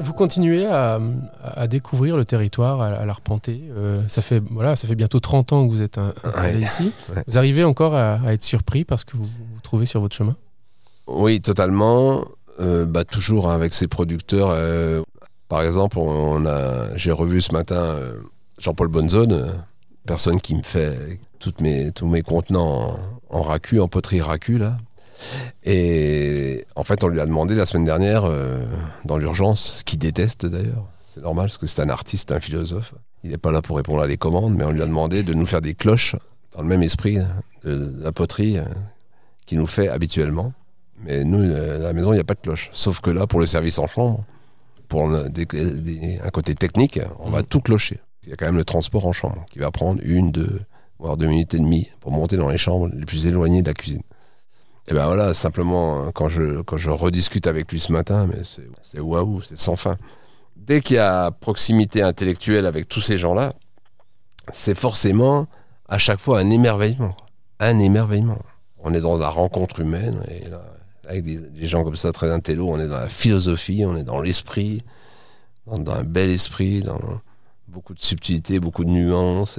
Vous 0.00 0.12
continuez 0.12 0.66
à, 0.66 0.98
découvrir 1.68 2.16
le 2.16 2.24
territoire, 2.24 2.80
à, 2.80 3.04
l'arpenter. 3.04 3.62
Euh, 3.76 4.02
ça, 4.08 4.22
fait, 4.22 4.42
voilà, 4.50 4.76
ça 4.76 4.88
fait 4.88 4.96
bientôt 4.96 5.20
30 5.20 5.52
ans 5.52 5.66
que 5.66 5.70
vous 5.70 5.82
êtes 5.82 5.98
installé 5.98 6.60
ici. 6.60 6.92
Vous 7.26 7.38
arrivez 7.38 7.64
encore 7.64 7.94
à, 7.94 8.18
être 8.32 8.42
surpris 8.42 8.84
parce 8.84 9.04
que 9.04 9.16
vous 9.16 9.24
vous 9.24 9.60
trouvez 9.62 9.86
sur 9.86 10.00
votre 10.00 10.16
chemin? 10.16 10.36
Oui, 11.06 11.40
totalement. 11.40 12.24
Euh, 12.60 12.86
bah, 12.86 13.04
toujours 13.04 13.50
avec 13.50 13.74
ces 13.74 13.88
producteurs. 13.88 14.50
Euh, 14.52 15.02
par 15.48 15.62
exemple, 15.62 15.98
on 15.98 16.44
a, 16.46 16.96
j'ai 16.96 17.12
revu 17.12 17.40
ce 17.40 17.52
matin 17.52 17.96
Jean-Paul 18.58 18.88
Bonnezone, 18.88 19.54
personne 20.06 20.40
qui 20.40 20.54
me 20.54 20.62
fait 20.62 21.20
toutes 21.38 21.60
mes, 21.60 21.92
tous 21.92 22.06
mes 22.06 22.22
contenants 22.22 22.96
en, 23.30 23.38
en 23.38 23.42
racu, 23.42 23.80
en 23.80 23.88
poterie 23.88 24.20
racu, 24.20 24.58
là. 24.58 24.78
Et 25.64 26.64
en 26.76 26.84
fait, 26.84 27.04
on 27.04 27.08
lui 27.08 27.20
a 27.20 27.26
demandé 27.26 27.54
la 27.54 27.66
semaine 27.66 27.84
dernière, 27.84 28.24
euh, 28.24 28.64
dans 29.04 29.18
l'urgence, 29.18 29.78
ce 29.78 29.84
qu'il 29.84 29.98
déteste 29.98 30.46
d'ailleurs. 30.46 30.86
C'est 31.06 31.22
normal 31.22 31.46
parce 31.46 31.58
que 31.58 31.66
c'est 31.66 31.82
un 31.82 31.88
artiste, 31.88 32.32
un 32.32 32.40
philosophe. 32.40 32.94
Il 33.22 33.30
n'est 33.30 33.38
pas 33.38 33.52
là 33.52 33.62
pour 33.62 33.76
répondre 33.76 34.02
à 34.02 34.06
des 34.06 34.16
commandes, 34.16 34.54
mais 34.54 34.64
on 34.64 34.70
lui 34.70 34.82
a 34.82 34.86
demandé 34.86 35.22
de 35.22 35.32
nous 35.32 35.46
faire 35.46 35.62
des 35.62 35.74
cloches 35.74 36.16
dans 36.52 36.62
le 36.62 36.68
même 36.68 36.82
esprit 36.82 37.18
de, 37.64 37.94
la 38.00 38.12
poterie 38.12 38.58
euh, 38.58 38.64
qu'il 39.46 39.58
nous 39.58 39.66
fait 39.66 39.88
habituellement. 39.88 40.52
Mais 41.02 41.24
nous, 41.24 41.40
euh, 41.40 41.76
à 41.80 41.82
la 41.84 41.92
maison, 41.92 42.12
il 42.12 42.16
n'y 42.16 42.20
a 42.20 42.24
pas 42.24 42.34
de 42.34 42.40
cloche. 42.40 42.70
Sauf 42.72 43.00
que 43.00 43.10
là, 43.10 43.26
pour 43.26 43.40
le 43.40 43.46
service 43.46 43.78
en 43.78 43.86
chambre, 43.86 44.24
pour 44.88 45.08
un 45.10 46.30
côté 46.32 46.54
technique, 46.54 47.00
on 47.20 47.30
va 47.30 47.40
mmh. 47.40 47.46
tout 47.46 47.60
clocher. 47.60 48.00
Il 48.24 48.30
y 48.30 48.32
a 48.32 48.36
quand 48.36 48.46
même 48.46 48.56
le 48.56 48.64
transport 48.64 49.06
en 49.06 49.12
chambre 49.12 49.44
qui 49.50 49.58
va 49.58 49.70
prendre 49.70 50.00
une, 50.02 50.30
deux, 50.30 50.60
voire 50.98 51.16
deux 51.16 51.26
minutes 51.26 51.54
et 51.54 51.58
demie 51.58 51.88
pour 52.00 52.12
monter 52.12 52.36
dans 52.36 52.48
les 52.48 52.58
chambres 52.58 52.88
les 52.92 53.04
plus 53.04 53.26
éloignées 53.26 53.62
de 53.62 53.68
la 53.68 53.74
cuisine. 53.74 54.02
Et 54.86 54.92
ben 54.92 55.06
voilà, 55.06 55.32
simplement, 55.32 56.10
quand 56.12 56.28
je, 56.28 56.60
quand 56.62 56.76
je 56.76 56.90
rediscute 56.90 57.46
avec 57.46 57.72
lui 57.72 57.80
ce 57.80 57.90
matin, 57.90 58.26
mais 58.26 58.42
c'est 58.82 59.00
waouh, 59.00 59.40
c'est 59.40 59.58
sans 59.58 59.76
fin. 59.76 59.96
Dès 60.56 60.80
qu'il 60.80 60.96
y 60.96 60.98
a 60.98 61.30
proximité 61.30 62.02
intellectuelle 62.02 62.66
avec 62.66 62.88
tous 62.88 63.00
ces 63.00 63.16
gens-là, 63.16 63.54
c'est 64.52 64.76
forcément 64.76 65.46
à 65.88 65.98
chaque 65.98 66.20
fois 66.20 66.40
un 66.40 66.50
émerveillement. 66.50 67.16
Un 67.60 67.78
émerveillement. 67.78 68.38
On 68.78 68.92
est 68.92 69.00
dans 69.00 69.16
la 69.16 69.28
rencontre 69.28 69.80
humaine, 69.80 70.22
et 70.28 70.44
avec 71.08 71.24
des, 71.24 71.66
gens 71.66 71.84
comme 71.84 71.96
ça 71.96 72.12
très 72.12 72.30
intello, 72.30 72.68
on 72.68 72.78
est 72.78 72.88
dans 72.88 72.98
la 72.98 73.08
philosophie, 73.08 73.84
on 73.86 73.96
est 73.96 74.02
dans 74.02 74.20
l'esprit, 74.20 74.82
dans, 75.66 75.92
un 75.92 76.02
bel 76.02 76.30
esprit, 76.30 76.82
dans 76.82 77.00
beaucoup 77.68 77.94
de 77.94 78.00
subtilité, 78.00 78.60
beaucoup 78.60 78.84
de 78.84 78.90
nuances. 78.90 79.58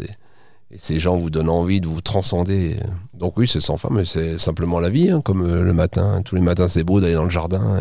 Ces 0.77 1.00
gens 1.00 1.17
vous 1.17 1.29
donnent 1.29 1.50
envie 1.50 1.81
de 1.81 1.88
vous 1.88 2.01
transcender. 2.01 2.77
Donc 3.13 3.38
oui, 3.38 3.48
c'est 3.48 3.60
sans 3.60 3.77
fin, 3.77 3.89
mais 3.91 4.05
c'est 4.05 4.38
simplement 4.38 4.79
la 4.79 4.89
vie, 4.89 5.10
hein, 5.10 5.22
comme 5.22 5.45
euh, 5.45 5.62
le 5.62 5.74
matin. 5.74 6.22
Tous 6.24 6.36
les 6.36 6.41
matins, 6.41 6.67
c'est 6.67 6.84
beau 6.84 7.00
d'aller 7.00 7.13
dans 7.13 7.24
le 7.24 7.29
jardin, 7.29 7.79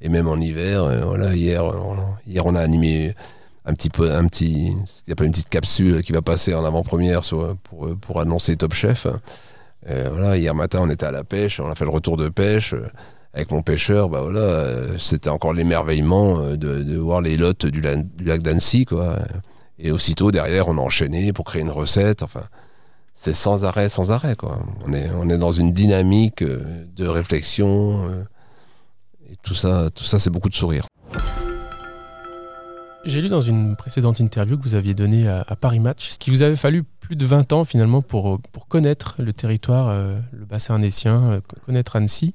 et, 0.00 0.08
même 0.08 0.28
en 0.28 0.36
hiver. 0.36 0.84
Euh, 0.84 1.04
voilà, 1.04 1.34
hier, 1.34 1.64
on, 1.64 1.96
hier, 2.26 2.44
on 2.46 2.54
a 2.54 2.60
animé 2.60 3.14
un 3.64 3.72
petit 3.72 3.90
peu, 3.90 4.12
un 4.12 4.26
petit, 4.26 4.68
il 4.68 5.08
y 5.08 5.12
a 5.12 5.16
pas 5.16 5.24
une 5.24 5.32
petite 5.32 5.48
capsule 5.48 6.02
qui 6.02 6.12
va 6.12 6.22
passer 6.22 6.54
en 6.54 6.64
avant-première 6.64 7.22
pour, 7.64 7.96
pour 8.00 8.20
annoncer 8.20 8.56
Top 8.56 8.74
Chef. 8.74 9.08
voilà, 9.84 10.36
hier 10.36 10.54
matin, 10.54 10.80
on 10.82 10.90
était 10.90 11.06
à 11.06 11.10
la 11.10 11.24
pêche, 11.24 11.58
on 11.58 11.68
a 11.68 11.74
fait 11.74 11.84
le 11.84 11.90
retour 11.90 12.16
de 12.16 12.28
pêche 12.28 12.74
avec 13.34 13.50
mon 13.50 13.62
pêcheur, 13.62 14.08
bah 14.08 14.22
voilà, 14.22 14.96
c'était 14.98 15.28
encore 15.30 15.52
l'émerveillement 15.52 16.52
de, 16.52 16.56
de, 16.56 16.96
voir 16.96 17.20
les 17.20 17.36
lottes 17.36 17.66
du, 17.66 17.80
du 17.80 18.24
lac 18.24 18.40
d'Annecy, 18.40 18.84
quoi. 18.84 19.18
Et 19.78 19.90
aussitôt, 19.90 20.30
derrière, 20.30 20.68
on 20.68 20.78
a 20.78 20.80
enchaîné 20.80 21.32
pour 21.32 21.44
créer 21.44 21.62
une 21.62 21.70
recette. 21.70 22.22
Enfin, 22.22 22.44
c'est 23.14 23.34
sans 23.34 23.64
arrêt, 23.64 23.88
sans 23.88 24.10
arrêt. 24.10 24.36
On, 24.86 25.28
est, 25.28 25.38
dans 25.38 25.52
une 25.52 25.72
dynamique 25.72 26.42
euh, 26.42 26.86
de 26.94 27.06
réflexion. 27.06 28.08
Euh, 28.08 28.22
et 29.30 29.36
tout 29.42 29.54
ça, 29.54 29.90
tout 29.94 30.04
ça 30.04 30.18
c'est 30.18 30.30
beaucoup 30.30 30.48
de 30.48 30.54
sourire. 30.54 30.86
J'ai 33.04 33.22
lu 33.22 33.28
dans 33.28 33.40
une 33.40 33.76
précédente 33.76 34.18
interview 34.18 34.58
que 34.58 34.62
vous 34.64 34.74
aviez 34.74 34.92
donnée 34.92 35.28
à, 35.28 35.44
Paris 35.54 35.78
Match, 35.78 36.10
ce 36.10 36.18
qui 36.18 36.30
vous 36.30 36.42
avait 36.42 36.56
fallu 36.56 36.82
plus 36.82 37.14
de 37.14 37.24
20 37.24 37.52
ans 37.52 37.64
finalement 37.64 38.02
pour, 38.02 38.40
connaître 38.68 39.16
le 39.20 39.32
territoire, 39.32 39.88
euh, 39.88 40.18
le 40.32 40.44
bassin 40.44 40.74
annécien, 40.74 41.40
connaître 41.64 41.94
Annecy. 41.96 42.34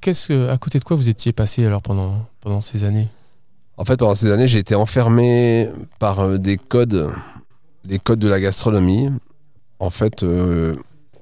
Qu'est-ce, 0.00 0.48
à 0.48 0.56
côté 0.56 0.78
de 0.78 0.84
quoi 0.84 0.96
vous 0.96 1.08
étiez 1.08 1.32
passé 1.32 1.66
alors 1.66 1.82
pendant 1.82 2.60
ces 2.60 2.84
années? 2.84 3.08
En 3.78 3.84
fait, 3.84 3.96
pendant 3.96 4.14
ces 4.14 4.30
années, 4.30 4.48
j'ai 4.48 4.58
été 4.58 4.74
enfermé 4.74 5.70
par 5.98 6.20
euh, 6.20 6.38
des 6.38 6.56
codes, 6.56 7.12
les 7.84 7.98
codes 7.98 8.18
de 8.18 8.28
la 8.28 8.40
gastronomie. 8.40 9.10
En 9.78 9.90
fait, 9.90 10.22
euh, 10.22 10.74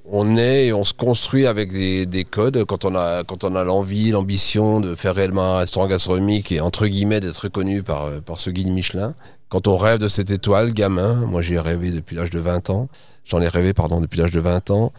on 0.04 0.36
est 0.36 0.66
et 0.66 0.72
on 0.72 0.84
se 0.84 0.94
construit 0.94 1.46
avec 1.46 1.72
des, 1.72 2.24
codes 2.24 2.64
quand 2.64 2.84
on 2.84 2.94
a, 2.94 3.24
quand 3.24 3.42
on 3.42 3.56
a 3.56 3.64
l'envie, 3.64 4.10
l'ambition 4.10 4.80
de 4.80 4.94
faire 4.94 5.14
réellement 5.14 5.54
un 5.54 5.58
restaurant 5.58 5.88
gastronomique 5.88 6.52
et 6.52 6.60
entre 6.60 6.86
guillemets 6.86 7.20
d'être 7.20 7.38
reconnu 7.38 7.82
par, 7.82 8.04
euh, 8.04 8.20
par 8.20 8.38
ce 8.38 8.50
guide 8.50 8.70
Michelin. 8.70 9.14
Quand 9.48 9.66
on 9.66 9.76
rêve 9.76 9.98
de 9.98 10.08
cette 10.08 10.30
étoile, 10.30 10.72
gamin, 10.72 11.26
moi 11.26 11.42
j'y 11.42 11.54
ai 11.54 11.60
rêvé 11.60 11.90
depuis 11.90 12.16
l'âge 12.16 12.30
de 12.30 12.38
20 12.38 12.70
ans, 12.70 12.88
j'en 13.24 13.40
ai 13.40 13.48
rêvé 13.48 13.72
pardon 13.72 14.00
depuis 14.00 14.20
l'âge 14.20 14.32
de 14.32 14.40
20 14.40 14.70
ans. 14.70 14.92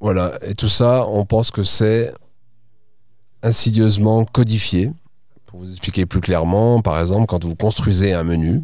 Voilà, 0.00 0.38
et 0.42 0.54
tout 0.54 0.68
ça, 0.68 1.06
on 1.08 1.26
pense 1.26 1.50
que 1.50 1.62
c'est 1.62 2.12
insidieusement 3.42 4.24
codifié. 4.24 4.92
Pour 5.50 5.58
vous 5.58 5.70
expliquer 5.72 6.06
plus 6.06 6.20
clairement, 6.20 6.80
par 6.80 7.00
exemple, 7.00 7.26
quand 7.26 7.44
vous 7.44 7.56
construisez 7.56 8.12
un 8.12 8.22
menu, 8.22 8.62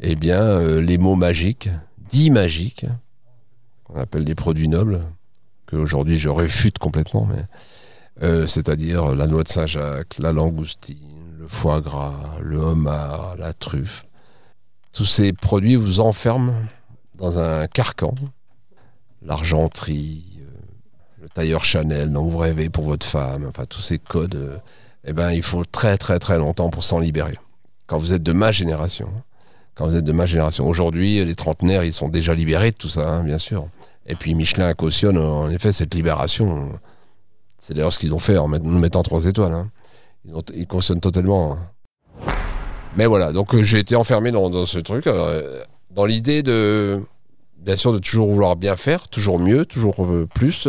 eh 0.00 0.16
bien, 0.16 0.40
euh, 0.40 0.80
les 0.80 0.98
mots 0.98 1.14
magiques, 1.14 1.68
dits 2.10 2.30
magiques, 2.30 2.84
qu'on 3.84 4.00
appelle 4.00 4.24
des 4.24 4.34
produits 4.34 4.66
nobles, 4.66 5.02
que 5.66 5.76
aujourd'hui 5.76 6.16
je 6.16 6.28
réfute 6.28 6.80
complètement, 6.80 7.28
euh, 8.24 8.48
c'est-à-dire 8.48 9.14
la 9.14 9.28
noix 9.28 9.44
de 9.44 9.48
Saint-Jacques, 9.48 10.18
la 10.18 10.32
langoustine, 10.32 11.36
le 11.38 11.46
foie 11.46 11.80
gras, 11.80 12.34
le 12.42 12.58
homard, 12.58 13.36
la 13.38 13.52
truffe. 13.52 14.04
Tous 14.92 15.04
ces 15.04 15.32
produits 15.32 15.76
vous 15.76 16.00
enferment 16.00 16.54
dans 17.14 17.38
un 17.38 17.68
carcan. 17.68 18.16
L'argenterie, 19.22 20.40
euh, 20.40 21.22
le 21.22 21.28
tailleur 21.28 21.64
Chanel 21.64 22.12
dont 22.12 22.24
vous 22.24 22.38
rêvez 22.38 22.68
pour 22.68 22.82
votre 22.82 23.06
femme, 23.06 23.46
enfin 23.48 23.64
tous 23.64 23.80
ces 23.80 24.00
codes 24.00 24.60
eh 25.06 25.12
ben, 25.12 25.30
il 25.32 25.42
faut 25.42 25.64
très 25.64 25.96
très 25.96 26.18
très 26.18 26.38
longtemps 26.38 26.70
pour 26.70 26.84
s'en 26.84 26.98
libérer. 26.98 27.38
Quand 27.86 27.98
vous 27.98 28.12
êtes 28.12 28.22
de 28.22 28.32
ma 28.32 28.52
génération, 28.52 29.08
quand 29.76 29.86
vous 29.86 29.96
êtes 29.96 30.04
de 30.04 30.12
ma 30.12 30.26
génération. 30.26 30.66
Aujourd'hui, 30.66 31.24
les 31.24 31.34
trentenaires, 31.34 31.84
ils 31.84 31.92
sont 31.92 32.08
déjà 32.08 32.34
libérés 32.34 32.72
de 32.72 32.76
tout 32.76 32.88
ça, 32.88 33.08
hein, 33.08 33.22
bien 33.22 33.38
sûr. 33.38 33.68
Et 34.06 34.14
puis 34.14 34.34
Michelin 34.34 34.72
cautionne 34.74 35.18
en 35.18 35.50
effet 35.50 35.70
cette 35.70 35.94
libération. 35.94 36.70
C'est 37.58 37.74
d'ailleurs 37.74 37.92
ce 37.92 37.98
qu'ils 37.98 38.14
ont 38.14 38.18
fait 38.18 38.38
en 38.38 38.48
nous 38.48 38.78
mettant 38.78 39.02
trois 39.02 39.26
étoiles. 39.26 39.52
Hein. 39.52 39.70
Ils, 40.54 40.66
cautionnent 40.66 41.00
totalement. 41.00 41.52
Hein. 41.52 42.32
Mais 42.96 43.06
voilà, 43.06 43.32
donc 43.32 43.54
euh, 43.54 43.62
j'ai 43.62 43.78
été 43.78 43.94
enfermé 43.94 44.32
dans, 44.32 44.64
ce 44.64 44.78
truc, 44.78 45.06
euh, 45.06 45.62
dans 45.90 46.06
l'idée 46.06 46.42
de, 46.42 47.02
bien 47.58 47.76
sûr, 47.76 47.92
de 47.92 47.98
toujours 47.98 48.32
vouloir 48.32 48.56
bien 48.56 48.76
faire, 48.76 49.08
toujours 49.08 49.38
mieux, 49.38 49.66
toujours 49.66 50.04
euh, 50.04 50.26
plus. 50.34 50.68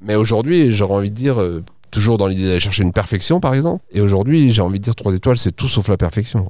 Mais 0.00 0.14
aujourd'hui, 0.14 0.70
j'aurais 0.70 0.94
envie 0.94 1.10
de 1.10 1.16
dire, 1.16 1.38
toujours 1.96 2.18
dans 2.18 2.26
l'idée 2.26 2.44
d'aller 2.44 2.60
chercher 2.60 2.82
une 2.82 2.92
perfection, 2.92 3.40
par 3.40 3.54
exemple. 3.54 3.82
Et 3.90 4.02
aujourd'hui, 4.02 4.50
j'ai 4.50 4.60
envie 4.60 4.78
de 4.78 4.84
dire 4.84 4.94
trois 4.94 5.14
étoiles, 5.14 5.38
c'est 5.38 5.56
tout 5.56 5.66
sauf 5.66 5.88
la 5.88 5.96
perfection. 5.96 6.46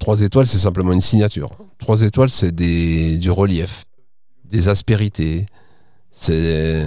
Trois 0.00 0.22
étoiles, 0.22 0.48
c'est 0.48 0.58
simplement 0.58 0.92
une 0.92 1.00
signature. 1.00 1.52
Trois 1.78 2.02
étoiles, 2.02 2.30
c'est 2.30 2.50
du 2.50 3.30
relief, 3.30 3.84
des 4.44 4.66
aspérités. 4.66 5.46
C'est 6.10 6.84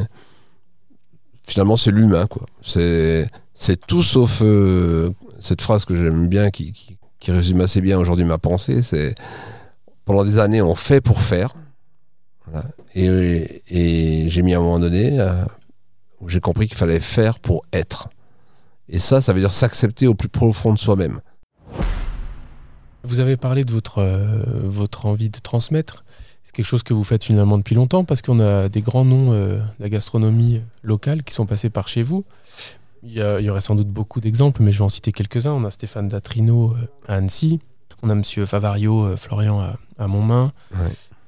finalement 1.45 1.77
c'est 1.77 1.91
l'humain, 1.91 2.27
quoi. 2.27 2.45
C'est 2.61 3.29
c'est 3.53 3.79
tout 3.87 4.03
sauf 4.03 4.41
euh, 4.41 5.11
cette 5.39 5.61
phrase 5.61 5.85
que 5.85 5.95
j'aime 5.95 6.27
bien, 6.27 6.49
qui, 6.49 6.73
qui, 6.73 7.31
résume 7.31 7.61
assez 7.61 7.79
bien 7.79 7.97
aujourd'hui 7.97 8.25
ma 8.25 8.37
pensée. 8.37 8.81
C'est 8.81 9.15
pendant 10.03 10.25
des 10.25 10.37
années, 10.37 10.61
on 10.61 10.75
fait 10.75 10.99
pour 10.99 11.21
faire. 11.21 11.53
Et, 12.93 13.63
et 13.69 14.29
j'ai 14.29 14.41
mis 14.41 14.53
à 14.53 14.57
un 14.57 14.61
moment 14.61 14.79
donné 14.79 15.17
où 16.21 16.29
j'ai 16.29 16.39
compris 16.39 16.67
qu'il 16.67 16.77
fallait 16.77 17.00
faire 17.00 17.39
pour 17.39 17.65
être. 17.74 18.09
Et 18.89 19.00
ça, 19.00 19.21
ça 19.21 19.33
veut 19.33 19.39
dire 19.39 19.53
s'accepter 19.53 20.07
au 20.07 20.13
plus 20.13 20.29
profond 20.29 20.74
de 20.74 20.79
soi-même. 20.79 21.19
Vous 23.03 23.19
avez 23.19 23.38
parlé 23.38 23.63
de 23.63 23.71
votre, 23.71 24.00
euh, 24.00 24.43
votre 24.63 25.05
envie 25.05 25.29
de 25.29 25.39
transmettre. 25.39 26.03
C'est 26.43 26.55
quelque 26.55 26.65
chose 26.65 26.83
que 26.83 26.93
vous 26.93 27.03
faites 27.03 27.24
finalement 27.24 27.57
depuis 27.57 27.75
longtemps 27.75 28.05
parce 28.05 28.21
qu'on 28.21 28.39
a 28.39 28.69
des 28.69 28.81
grands 28.81 29.05
noms 29.05 29.33
euh, 29.33 29.57
de 29.57 29.63
la 29.79 29.89
gastronomie 29.89 30.62
locale 30.83 31.24
qui 31.24 31.33
sont 31.33 31.45
passés 31.45 31.69
par 31.69 31.88
chez 31.88 32.03
vous. 32.03 32.24
Il 33.03 33.13
y, 33.13 33.50
aurait 33.50 33.62
sans 33.62 33.75
doute 33.75 33.88
beaucoup 33.88 34.19
d'exemples, 34.19 34.62
mais 34.63 34.71
je 34.71 34.79
vais 34.79 34.83
en 34.83 34.89
citer 34.89 35.12
quelques-uns. 35.12 35.53
On 35.53 35.63
a 35.63 35.69
Stéphane 35.69 36.07
Datrino 36.07 36.71
euh, 36.71 36.88
à 37.07 37.15
Annecy. 37.15 37.59
On 38.01 38.09
a 38.09 38.15
Monsieur 38.15 38.45
Favario, 38.45 39.15
Florian 39.17 39.59
à, 39.59 39.77
à 39.97 40.07
Montmain. 40.07 40.51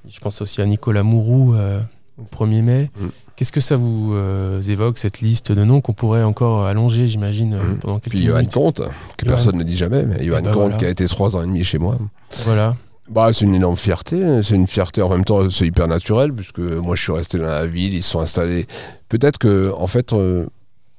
Je 0.07 0.19
pense 0.19 0.41
aussi 0.41 0.61
à 0.61 0.65
Nicolas 0.65 1.03
Mourou 1.03 1.55
au 1.55 2.23
1er 2.23 2.61
mai. 2.61 2.91
Mm. 2.99 3.07
Qu'est-ce 3.39 3.53
que 3.53 3.61
ça 3.61 3.77
vous 3.77 4.11
euh, 4.15 4.61
évoque, 4.63 4.97
cette 4.97 5.21
liste 5.21 5.53
de 5.53 5.63
noms 5.63 5.79
qu'on 5.79 5.93
pourrait 5.93 6.23
encore 6.23 6.65
allonger, 6.65 7.07
j'imagine, 7.07 7.53
euh, 7.53 7.63
mmh. 7.63 7.77
pendant 7.77 7.99
quelques 7.99 8.17
Puis 8.17 8.25
Johan 8.25 8.43
Comte, 8.43 8.81
que 9.15 9.25
personne 9.25 9.55
ne 9.55 9.63
dit 9.63 9.77
jamais, 9.77 10.03
mais 10.03 10.25
Johan 10.25 10.41
bah 10.41 10.51
Comte 10.51 10.75
qui 10.75 10.83
a 10.83 10.89
été 10.89 11.07
trois 11.07 11.37
ans 11.37 11.43
et 11.43 11.45
demi 11.45 11.63
chez 11.63 11.77
moi. 11.77 11.97
Voilà. 12.43 12.75
Bah, 13.07 13.29
c'est 13.31 13.45
une 13.45 13.55
énorme 13.55 13.77
fierté. 13.77 14.41
C'est 14.43 14.55
une 14.55 14.67
fierté 14.67 15.01
en 15.01 15.07
même 15.07 15.23
temps, 15.23 15.49
c'est 15.49 15.65
hyper 15.65 15.87
naturel, 15.87 16.33
puisque 16.33 16.59
moi 16.59 16.97
je 16.97 17.01
suis 17.01 17.13
resté 17.13 17.37
dans 17.37 17.45
la 17.45 17.65
ville, 17.65 17.93
ils 17.93 18.03
sont 18.03 18.19
installés. 18.19 18.67
Peut-être 19.07 19.37
que, 19.37 19.73
en 19.73 19.87
fait, 19.87 20.11
euh, 20.11 20.45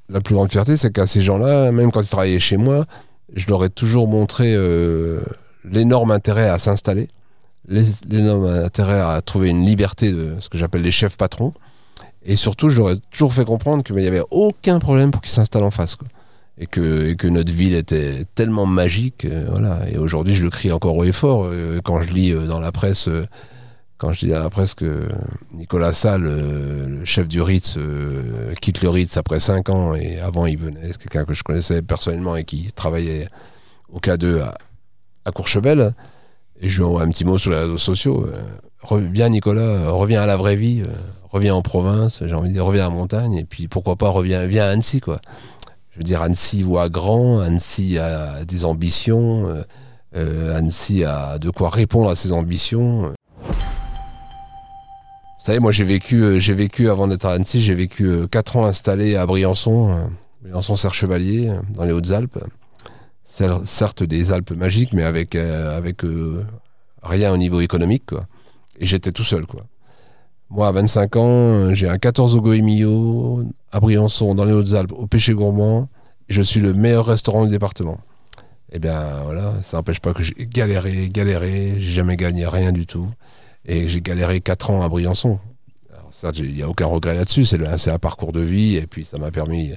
la 0.09 0.23
plus 0.23 0.35
grande 0.35 0.50
fierté, 0.50 0.78
c'est 0.78 0.90
qu'à 0.90 1.06
ces 1.06 1.20
gens-là, 1.20 1.70
même 1.73 1.92
quand 1.92 2.00
ils 2.00 2.09
travaillaient 2.09 2.38
chez 2.38 2.56
moi, 2.56 2.87
je 3.35 3.47
leur 3.49 3.62
ai 3.66 3.68
toujours 3.68 4.09
montré 4.09 4.56
l'énorme 5.64 6.11
intérêt 6.11 6.49
à 6.49 6.56
s'installer, 6.56 7.11
l'énorme 7.68 8.47
intérêt 8.47 8.99
à 8.99 9.20
trouver 9.20 9.50
une 9.50 9.66
liberté 9.66 10.11
de 10.11 10.37
ce 10.40 10.49
que 10.49 10.56
j'appelle 10.56 10.80
les 10.80 10.90
chefs 10.90 11.18
patrons. 11.18 11.52
Et 12.22 12.36
surtout, 12.36 12.68
j'aurais 12.68 12.96
toujours 13.10 13.32
fait 13.32 13.44
comprendre 13.44 13.82
qu'il 13.82 13.96
n'y 13.96 14.06
avait 14.06 14.22
aucun 14.30 14.78
problème 14.78 15.10
pour 15.10 15.22
qu'ils 15.22 15.32
s'installent 15.32 15.64
en 15.64 15.70
face. 15.70 15.96
Et, 16.58 16.66
que, 16.66 17.26
notre 17.28 17.52
ville 17.52 17.74
était 17.74 18.26
tellement 18.34 18.66
magique. 18.66 19.24
Euh, 19.24 19.46
voilà. 19.50 19.78
Et 19.90 19.96
aujourd'hui, 19.96 20.34
je 20.34 20.42
le 20.42 20.50
crie 20.50 20.70
encore 20.70 20.96
haut 20.96 21.04
et 21.04 21.12
fort. 21.12 21.46
Euh, 21.46 21.80
quand 21.82 22.02
je 22.02 22.12
lis 22.12 22.32
euh, 22.32 22.46
dans 22.46 22.60
la 22.60 22.70
presse, 22.70 23.08
quand 23.96 24.12
je 24.12 24.26
lis 24.26 24.32
la 24.32 24.50
presse 24.50 24.74
que 24.74 25.08
Nicolas 25.54 25.94
Salle, 25.94 26.22
le 26.22 27.04
chef 27.04 27.28
du 27.28 27.40
Ritz, 27.40 27.78
quitte 28.60 28.82
le 28.82 28.90
Ritz 28.90 29.16
après 29.16 29.40
5 29.40 29.70
ans. 29.70 29.94
Et 29.94 30.18
avant, 30.20 30.44
il 30.44 30.58
venait, 30.58 30.88
c'est 30.88 30.98
quelqu'un 30.98 31.24
que 31.24 31.32
je 31.32 31.42
connaissais 31.42 31.80
personnellement 31.80 32.36
et 32.36 32.44
qui 32.44 32.70
travaillait 32.72 33.28
au 33.90 33.98
K2 33.98 34.40
à, 34.40 34.58
à 35.24 35.32
Courchevel. 35.32 35.94
Et 36.60 36.68
je 36.68 36.76
lui 36.78 36.84
envoie 36.84 37.02
un 37.02 37.08
petit 37.08 37.24
mot 37.24 37.38
sur 37.38 37.52
les 37.52 37.58
réseaux 37.58 37.78
sociaux. 37.78 38.26
reviens, 38.82 39.30
Nicolas, 39.30 39.90
reviens 39.90 40.20
à 40.22 40.26
la 40.26 40.36
vraie 40.36 40.56
vie 40.56 40.82
reviens 41.30 41.54
en 41.54 41.62
province, 41.62 42.22
j'ai 42.25 42.34
envie 42.34 42.49
de 42.49 42.54
dire 42.54 42.64
reviens 42.64 42.88
en 42.88 42.92
montagne, 42.92 43.34
et 43.34 43.44
puis 43.44 43.68
pourquoi 43.68 43.96
pas 43.96 44.08
reviens, 44.08 44.46
viens 44.46 44.64
à 44.64 44.68
Annecy, 44.68 45.00
quoi. 45.00 45.20
Je 45.92 45.99
veux 45.99 46.04
dire, 46.04 46.22
Annecy 46.22 46.62
voit 46.62 46.88
grand, 46.88 47.40
Annecy 47.40 47.99
a 47.99 48.44
des 48.44 48.64
ambitions, 48.64 49.49
euh, 49.49 49.62
euh, 50.16 50.56
Annecy 50.56 51.04
a 51.04 51.38
de 51.38 51.50
quoi 51.50 51.68
répondre 51.68 52.10
à 52.10 52.14
ses 52.14 52.32
ambitions. 52.32 53.12
Vous 53.42 55.46
savez, 55.46 55.58
moi 55.58 55.72
j'ai 55.72 55.84
vécu, 55.84 56.22
euh, 56.22 56.38
j'ai 56.38 56.54
vécu 56.54 56.90
avant 56.90 57.08
d'être 57.08 57.25
à 57.25 57.32
Annecy, 57.32 57.60
j'ai 57.60 57.75
vécu 57.75 58.28
4 58.28 58.56
ans 58.56 58.66
installé 58.66 59.16
à 59.16 59.26
Briançon, 59.26 60.10
Briançon-Serre-Chevalier, 60.42 61.52
dans 61.70 61.84
les 61.84 61.92
Hautes-Alpes. 61.92 62.38
Certes 63.64 64.02
des 64.02 64.32
Alpes 64.32 64.50
magiques, 64.50 64.92
mais 64.92 65.04
avec, 65.04 65.34
avec 65.34 66.02
rien 67.02 67.32
au 67.32 67.38
niveau 67.38 67.60
économique, 67.60 68.04
quoi. 68.06 68.26
Et 68.78 68.87
j'étais 68.87 69.12
tout 69.12 69.25
seul, 69.25 69.46
quoi. 69.46 69.64
Moi, 70.50 70.66
à 70.66 70.73
25 70.73 71.16
ans, 71.16 71.75
j'ai 71.75 71.88
un 71.88 71.99
14 71.99 72.35
au 72.35 72.40
Goemio, 72.40 73.45
à 73.71 73.78
Briançon, 73.78 74.35
dans 74.35 74.45
les 74.45 74.52
Hautes-Alpes, 74.52 74.92
au 74.92 75.07
Péché 75.07 75.33
Gourmand. 75.33 75.88
Je 76.28 76.42
suis 76.42 76.59
le 76.59 76.75
meilleur 76.75 77.07
restaurant 77.07 77.45
du 77.45 77.50
département. 77.52 77.99
Eh 78.73 78.80
bien, 78.80 79.23
voilà, 79.23 79.62
ça 79.62 79.76
n'empêche 79.76 80.00
pas 80.00 80.12
que 80.12 80.25
j'ai 80.25 80.35
galéré, 80.38 81.09
galéré, 81.09 81.75
j'ai 81.78 81.92
jamais 81.92 82.16
gagné 82.16 82.49
rien 82.49 82.73
du 82.73 82.85
tout. 82.85 83.09
Et 83.64 83.87
j'ai 83.87 84.00
galéré 84.00 84.40
4 84.40 84.71
ans 84.71 84.83
à 84.83 84.88
Briançon. 84.88 85.38
Il 86.35 86.54
n'y 86.54 86.62
a 86.62 86.69
aucun 86.69 86.87
regret 86.87 87.14
là-dessus, 87.14 87.45
c'est 87.45 87.90
un 87.90 87.99
parcours 88.00 88.33
de 88.33 88.40
vie, 88.40 88.75
et 88.75 88.88
puis 88.88 89.04
ça 89.04 89.19
m'a 89.19 89.30
permis 89.30 89.73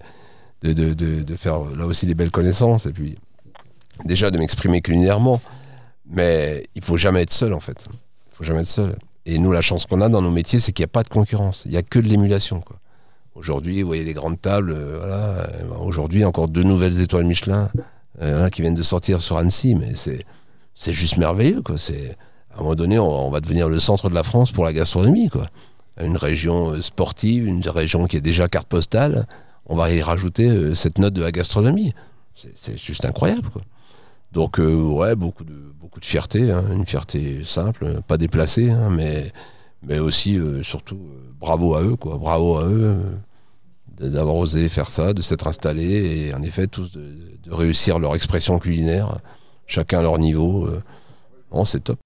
de, 0.63 1.35
faire 1.35 1.59
là 1.77 1.85
aussi 1.85 2.07
des 2.07 2.15
belles 2.15 2.31
connaissances, 2.31 2.87
et 2.87 2.91
puis 2.91 3.19
déjà 4.05 4.31
de 4.31 4.39
m'exprimer 4.39 4.81
culinairement. 4.81 5.39
Mais 6.09 6.67
il 6.73 6.83
faut 6.83 6.97
jamais 6.97 7.21
être 7.21 7.31
seul, 7.31 7.53
en 7.53 7.59
fait. 7.59 7.85
Il 8.31 8.35
faut 8.35 8.43
jamais 8.43 8.61
être 8.61 8.65
seul. 8.65 8.95
Et 9.25 9.39
nous, 9.39 9.51
la 9.51 9.61
chance 9.61 9.85
qu'on 9.85 10.01
a 10.01 10.09
dans 10.09 10.21
nos 10.21 10.31
métiers, 10.31 10.59
c'est 10.59 10.71
qu'il 10.73 10.83
n'y 10.83 10.89
a 10.89 10.93
pas 10.93 11.03
de 11.03 11.09
concurrence. 11.09 11.63
Il 11.65 11.71
n'y 11.71 11.77
a 11.77 11.81
que 11.81 11.99
de 11.99 12.07
l'émulation. 12.07 12.63
Aujourd'hui, 13.35 13.81
vous 13.81 13.87
voyez 13.87 14.03
les 14.03 14.13
grandes 14.13 14.39
tables. 14.39 14.73
Euh, 14.75 14.97
voilà. 14.99 15.79
Aujourd'hui, 15.81 16.25
encore 16.25 16.49
deux 16.49 16.63
nouvelles 16.63 17.01
étoiles 17.01 17.25
Michelin 17.25 17.69
euh, 18.21 18.49
qui 18.49 18.61
viennent 18.61 18.75
de 18.75 18.83
sortir 18.83 19.21
sur 19.21 19.37
Annecy. 19.37 19.75
Mais 19.75 19.93
c'est, 19.95 20.93
juste 20.93 21.17
merveilleux. 21.17 21.63
À 21.67 22.57
un 22.57 22.61
moment 22.61 22.75
donné, 22.75 22.99
on, 22.99 23.29
va 23.29 23.39
devenir 23.39 23.69
le 23.69 23.79
centre 23.79 24.09
de 24.09 24.15
la 24.15 24.23
France 24.23 24.51
pour 24.51 24.65
la 24.65 24.73
gastronomie. 24.73 25.29
Une 25.99 26.17
région 26.17 26.71
euh, 26.71 26.81
sportive, 26.81 27.47
une 27.47 27.67
région 27.67 28.05
qui 28.07 28.17
est 28.17 28.21
déjà 28.21 28.49
carte 28.49 28.67
postale. 28.67 29.25
On 29.65 29.75
va 29.75 29.89
y 29.91 30.01
rajouter 30.01 30.75
cette 30.75 30.99
note 30.99 31.13
de 31.13 31.21
la 31.21 31.31
gastronomie. 31.31 31.93
C'est, 32.33 32.77
juste 32.77 33.05
incroyable. 33.05 33.47
Donc, 34.33 34.59
euh, 34.59 34.75
ouais, 34.75 35.15
beaucoup 35.15 35.43
de, 35.43 35.53
fierté, 36.01 36.51
hein, 36.51 36.65
une 36.73 36.87
fierté 36.87 37.43
simple, 37.45 38.01
pas 38.07 38.17
déplacée, 38.17 38.71
hein, 38.71 38.89
mais, 38.89 39.99
aussi, 39.99 40.37
euh, 40.37 40.63
surtout, 40.63 40.95
euh, 40.95 41.31
bravo 41.39 41.75
à 41.75 41.83
eux, 41.83 41.95
quoi. 41.95 42.17
Bravo 42.17 42.57
à 42.57 42.65
eux 42.65 42.97
d'avoir 43.99 44.35
osé 44.35 44.67
faire 44.69 44.89
ça, 44.89 45.13
de 45.13 45.21
s'être 45.21 45.47
installés 45.47 46.27
et 46.27 46.33
en 46.33 46.41
effet, 46.41 46.65
tous 46.65 46.91
de, 46.91 47.15
réussir 47.47 47.99
leur 47.99 48.15
expression 48.15 48.57
culinaire, 48.57 49.19
chacun 49.67 49.99
à 49.99 50.01
leur 50.01 50.17
niveau. 50.17 50.67
c'est 51.63 51.83
top. 51.83 51.99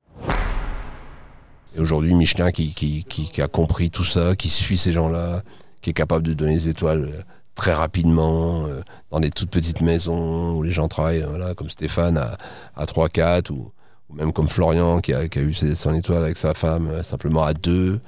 Et 1.76 1.80
aujourd'hui, 1.80 2.14
Michelin 2.14 2.52
qui, 2.52 3.06
a 3.40 3.48
compris 3.48 3.90
tout 3.90 4.04
ça, 4.04 4.36
qui 4.36 4.50
suit 4.50 4.78
ces 4.78 4.92
gens-là, 4.92 5.44
qui 5.82 5.92
est 5.92 5.94
capable 5.94 6.28
de 6.28 6.34
donner 6.34 6.56
des 6.56 6.68
étoiles 6.68 7.26
très 7.58 7.74
rapidement, 7.74 8.66
euh, 8.68 8.82
dans 9.12 9.20
des 9.20 9.32
toutes 9.32 9.50
petites 9.50 9.82
maisons 9.82 10.54
où 10.54 10.64
les 10.64 10.72
gens 10.72 10.88
travaillent, 10.88 11.26
voilà, 11.28 11.56
comme 11.56 11.70
Stéphane 11.70 12.18
à, 12.18 12.38
à 12.78 12.86
3-4, 12.86 13.52
ou, 13.52 13.72
même 14.14 14.32
comme 14.32 14.48
Florian 14.48 15.02
qui 15.02 15.14
a, 15.14 15.28
qui 15.28 15.40
a 15.40 15.42
eu 15.42 15.54
ses, 15.54 15.76
son 15.76 15.94
étoile 15.94 16.24
avec 16.24 16.38
sa 16.38 16.54
femme 16.54 16.88
euh, 16.88 17.04
simplement 17.04 17.44
à 17.44 17.54
2. 17.54 18.00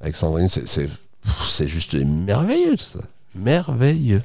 Avec 0.00 0.16
Sandrine, 0.16 0.48
c'est 0.48 1.68
juste 1.68 1.94
merveilleux 1.94 2.76
tout 2.76 2.84
ça. 2.84 3.00
Merveilleux. 3.34 4.22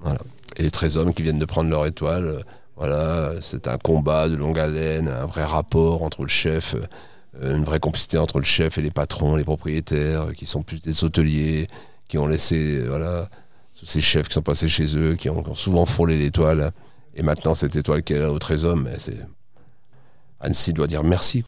Voilà. 0.00 0.20
Et 0.56 0.62
les 0.62 0.70
13 0.70 0.98
hommes 0.98 1.14
qui 1.14 1.22
viennent 1.22 1.38
de 1.38 1.44
prendre 1.46 1.70
leur 1.70 1.86
étoile, 1.86 2.26
euh, 2.26 2.40
voilà, 2.76 3.34
c'est 3.40 3.68
un 3.68 3.78
combat 3.78 4.28
de 4.28 4.34
longue 4.34 4.58
haleine, 4.58 5.08
un 5.08 5.26
vrai 5.26 5.44
rapport 5.44 6.02
entre 6.02 6.22
le 6.22 6.28
chef, 6.28 6.76
une 7.40 7.64
vraie 7.64 7.80
complicité 7.80 8.18
entre 8.18 8.38
le 8.38 8.44
chef 8.44 8.76
et 8.76 8.82
les 8.82 8.90
patrons, 8.90 9.36
les 9.36 9.44
propriétaires, 9.44 10.32
qui 10.36 10.44
sont 10.44 10.62
plus 10.62 10.80
des 10.80 11.02
hôteliers, 11.02 11.68
qui 12.08 12.18
ont 12.18 12.26
laissé, 12.26 12.84
voilà, 12.86 13.28
tous 13.78 13.86
ces 13.86 14.00
chefs 14.00 14.28
qui 14.28 14.34
sont 14.34 14.42
passés 14.42 14.68
chez 14.68 14.96
eux, 14.96 15.14
qui 15.14 15.28
ont, 15.28 15.54
souvent 15.54 15.86
frôlé 15.86 16.16
l'étoile. 16.16 16.72
Et 17.14 17.22
maintenant, 17.22 17.54
cette 17.54 17.76
étoile 17.76 18.02
est 18.06 18.18
là 18.18 18.32
au 18.32 18.38
13 18.38 18.66
c'est... 18.98 19.16
Annecy 20.40 20.72
doit 20.72 20.86
dire 20.86 21.02
merci. 21.02 21.44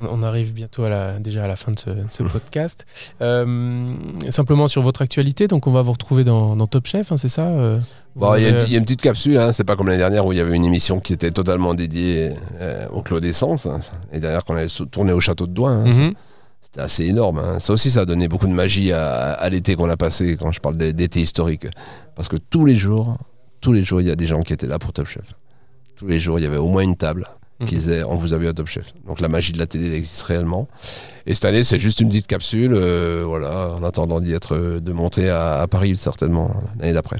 On 0.00 0.22
arrive 0.22 0.52
bientôt 0.52 0.84
à 0.84 0.90
la, 0.90 1.18
déjà 1.18 1.44
à 1.44 1.46
la 1.48 1.56
fin 1.56 1.72
de 1.72 1.78
ce, 1.78 2.22
mmh. 2.22 2.28
podcast. 2.28 2.86
Euh, 3.22 3.94
simplement 4.28 4.68
sur 4.68 4.82
votre 4.82 5.00
actualité, 5.00 5.48
donc 5.48 5.66
on 5.66 5.72
va 5.72 5.82
vous 5.82 5.92
retrouver 5.92 6.22
dans, 6.22 6.54
Top 6.66 6.86
Chef, 6.86 7.12
hein, 7.12 7.16
c'est 7.16 7.30
ça 7.30 7.46
euh, 7.46 7.80
Il 8.16 8.42
y, 8.42 8.46
a 8.46 8.78
une 8.78 8.84
petite 8.84 9.00
capsule, 9.00 9.38
hein, 9.38 9.52
c'est 9.52 9.64
pas 9.64 9.74
comme 9.74 9.86
l'année 9.86 9.98
dernière 9.98 10.26
où 10.26 10.32
il 10.32 10.38
y 10.38 10.40
avait 10.40 10.54
une 10.54 10.66
émission 10.66 11.00
qui 11.00 11.14
était 11.14 11.30
totalement 11.30 11.72
dédiée 11.72 12.32
euh, 12.60 12.86
au 12.92 13.02
Clos 13.02 13.20
d'essence. 13.20 13.66
Hein, 13.66 13.80
et 14.12 14.20
derrière 14.20 14.44
qu'on 14.44 14.56
avait 14.56 14.68
tourné 14.90 15.12
au 15.12 15.20
château 15.20 15.46
de 15.46 15.52
Douai. 15.52 15.72
Mmh. 15.72 16.12
C'était 16.60 16.80
assez 16.80 17.04
énorme. 17.04 17.38
Hein. 17.38 17.60
Ça 17.60 17.72
aussi, 17.72 17.90
ça 17.90 18.00
a 18.00 18.04
donné 18.04 18.28
beaucoup 18.28 18.46
de 18.46 18.52
magie 18.52 18.92
à, 18.92 19.48
l'été 19.48 19.76
qu'on 19.76 19.88
a 19.88 19.96
passé, 19.96 20.36
quand 20.36 20.52
je 20.52 20.60
parle 20.60 20.76
d'été 20.76 21.20
historique. 21.20 21.66
Parce 22.14 22.28
que 22.28 22.36
tous 22.36 22.64
les 22.64 22.76
jours, 22.76 23.16
tous 23.60 23.72
les 23.72 23.82
jours, 23.82 24.00
il 24.00 24.08
y 24.08 24.10
a 24.10 24.16
des 24.16 24.26
gens 24.26 24.40
qui 24.40 24.52
étaient 24.52 24.66
là 24.66 24.78
pour 24.78 24.92
Top 24.92 25.06
Chef. 25.06 25.34
Tous 25.96 26.06
les 26.06 26.18
jours, 26.18 26.38
il 26.38 26.42
y 26.42 26.46
avait 26.46 26.56
au 26.56 26.68
moins 26.68 26.82
une 26.82 26.96
table 26.96 27.26
qui 27.58 27.74
mhm. 27.74 27.80
disait 27.80 28.04
on 28.04 28.16
vous 28.16 28.34
a 28.34 28.38
vu 28.38 28.48
à 28.48 28.52
Top 28.52 28.66
Chef. 28.66 28.92
Donc 29.06 29.20
la 29.20 29.28
magie 29.28 29.52
de 29.52 29.58
la 29.58 29.66
télé 29.66 29.86
elle 29.86 29.94
existe 29.94 30.22
réellement. 30.22 30.68
Et 31.24 31.34
cette 31.34 31.46
année, 31.46 31.64
c'est 31.64 31.78
juste 31.78 32.00
une 32.00 32.08
petite 32.08 32.26
capsule, 32.26 32.74
euh, 32.74 33.24
voilà, 33.26 33.70
en 33.70 33.82
attendant 33.82 34.20
d'y 34.20 34.32
être, 34.32 34.54
euh, 34.54 34.80
de 34.80 34.92
monter 34.92 35.30
à, 35.30 35.66
Paris 35.68 35.96
certainement 35.96 36.50
l'année 36.78 36.92
d'après. 36.92 37.18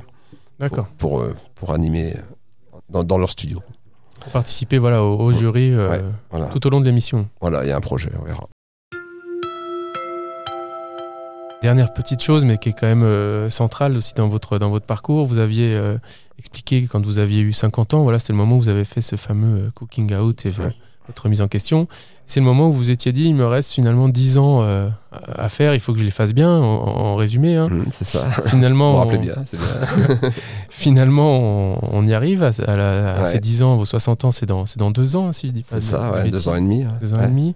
D'accord. 0.59 0.87
Pour, 0.99 1.25
pour, 1.55 1.71
euh, 1.71 1.75
animer 1.75 2.15
dans, 2.91 3.19
leur 3.19 3.31
studio. 3.31 3.61
Participer 4.33 4.79
voilà, 4.79 5.03
au, 5.03 5.33
jury 5.33 5.75
tout 6.53 6.67
au 6.67 6.71
long 6.71 6.81
de 6.81 6.87
l'émission. 6.87 7.29
Voilà, 7.41 7.65
il 7.65 7.69
y 7.69 7.73
a 7.73 7.77
un 7.77 7.81
projet, 7.81 8.11
on 8.21 8.25
verra. 8.25 8.49
Dernière 11.63 11.93
petite 11.93 12.23
chose, 12.23 12.45
mais 12.45 12.59
qui 12.59 12.69
est 12.69 12.73
quand 12.73 12.87
même 12.87 13.03
euh, 13.03 13.49
centrale 13.49 13.97
aussi 13.97 14.13
dans 14.15 14.29
votre, 14.29 14.59
parcours, 14.81 15.25
vous 15.25 15.39
aviez 15.39 15.75
euh, 15.75 15.97
expliqué 16.39 16.87
quand 16.87 17.05
vous 17.05 17.19
aviez 17.19 17.41
eu 17.41 17.53
50 17.53 17.95
ans, 17.95 18.03
voilà, 18.03 18.19
c'était 18.19 18.35
le 18.35 18.37
moment 18.37 18.57
où 18.57 18.61
vous 18.61 18.69
avez 18.69 18.85
fait 18.85 19.01
ce 19.01 19.17
fameux 19.17 19.67
euh, 19.67 19.71
cooking 19.75 20.15
out 20.15 20.45
et 20.45 20.53
votre 21.07 21.23
remise 21.23 21.43
en 21.43 21.47
question. 21.47 21.89
C'est 22.27 22.41
le 22.41 22.47
moment 22.47 22.69
où 22.69 22.73
vous 22.73 22.91
étiez 22.91 23.13
dit, 23.13 23.25
il 23.25 23.35
me 23.35 23.47
reste 23.47 23.71
finalement 23.71 24.09
10 24.09 24.39
ans 24.39 24.63
euh, 24.63 24.89
à 25.13 25.49
faire, 25.49 25.75
il 25.75 25.81
faut 25.81 25.93
que 25.93 25.99
je 26.01 26.05
les 26.05 26.11
fasse 26.11 26.35
bien, 26.35 26.51
en, 26.51 27.15
résumé. 27.15 27.55
Hein. 27.55 27.69
Mmh, 27.69 27.85
c'est 27.91 28.05
ça. 28.05 28.29
Finalement, 28.47 29.01
on... 29.07 29.07
bien, 29.17 29.35
c'est 29.47 29.57
bien. 29.57 30.31
finalement, 30.69 31.79
on, 31.95 32.05
y 32.05 32.13
arrive 32.13 32.43
à, 32.43 32.53
ces 33.25 33.39
10 33.39 33.63
ans, 33.63 33.77
vos 33.77 33.85
60 33.85 34.25
ans, 34.25 34.31
c'est 34.33 34.47
dans, 34.47 34.65
dans 34.77 34.91
deux 34.91 35.15
ans, 35.15 35.33
si 35.33 35.49
je 35.49 35.53
dis 35.53 35.63
pas. 35.63 35.77
C'est 35.77 35.93
ça, 35.93 36.11
ouais, 36.11 36.29
deux 36.29 36.49
ans 36.49 36.57
et 36.57 36.61
demi. 36.61 36.85
Deux 37.01 37.15
ans 37.15 37.23
et 37.23 37.29
demi. 37.29 37.55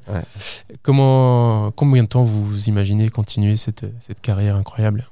Comment, 0.82 1.72
combien 1.72 2.04
de 2.04 2.08
temps 2.08 2.22
vous 2.22 2.68
imaginez 2.68 3.08
continuer 3.08 3.56
cette, 3.56 3.86
cette 3.98 4.20
carrière 4.20 4.56
incroyable? 4.56 5.10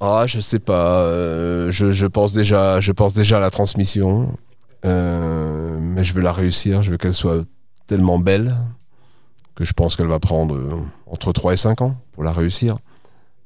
Ah, 0.00 0.24
je 0.26 0.40
sais 0.40 0.58
pas. 0.58 1.02
Euh, 1.02 1.70
je, 1.70 1.92
je, 1.92 2.06
pense 2.06 2.32
déjà, 2.32 2.80
je 2.80 2.92
pense 2.92 3.12
déjà 3.12 3.36
à 3.36 3.40
la 3.40 3.50
transmission. 3.50 4.30
Euh, 4.84 5.78
mais 5.80 6.04
je 6.04 6.14
veux 6.14 6.22
la 6.22 6.32
réussir, 6.32 6.82
je 6.82 6.92
veux 6.92 6.96
qu'elle 6.96 7.14
soit 7.14 7.44
tellement 7.86 8.18
belle 8.18 8.56
que 9.54 9.64
je 9.64 9.72
pense 9.72 9.96
qu'elle 9.96 10.06
va 10.06 10.20
prendre 10.20 10.54
euh, 10.54 10.80
entre 11.06 11.32
3 11.32 11.52
et 11.52 11.56
5 11.56 11.82
ans 11.82 11.96
pour 12.12 12.24
la 12.24 12.32
réussir. 12.32 12.76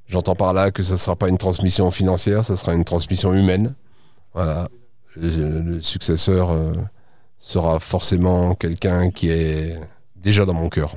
J'entends 0.06 0.36
par 0.36 0.52
là 0.52 0.70
que 0.70 0.82
ce 0.82 0.92
ne 0.92 0.98
sera 0.98 1.16
pas 1.16 1.28
une 1.28 1.38
transmission 1.38 1.90
financière, 1.90 2.44
ce 2.44 2.54
sera 2.56 2.74
une 2.74 2.84
transmission 2.84 3.32
humaine. 3.32 3.74
Voilà. 4.34 4.68
Le, 5.16 5.80
successeur 5.80 6.50
euh, 6.50 6.72
sera 7.38 7.78
forcément 7.78 8.54
quelqu'un 8.54 9.10
qui 9.10 9.28
est 9.28 9.78
déjà 10.16 10.44
dans 10.44 10.54
mon 10.54 10.68
cœur. 10.68 10.94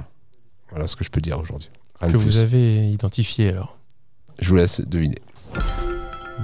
Voilà 0.72 0.88
ce 0.88 0.96
que 0.96 1.04
je 1.04 1.10
peux 1.10 1.22
dire 1.22 1.40
aujourd'hui. 1.40 1.70
Que 2.02 2.18
vous 2.18 2.38
avez 2.38 2.92
identifié 2.92 3.50
alors 3.50 3.78
Je 4.40 4.50
vous 4.50 4.56
laisse 4.56 4.82
deviner. 4.82 5.18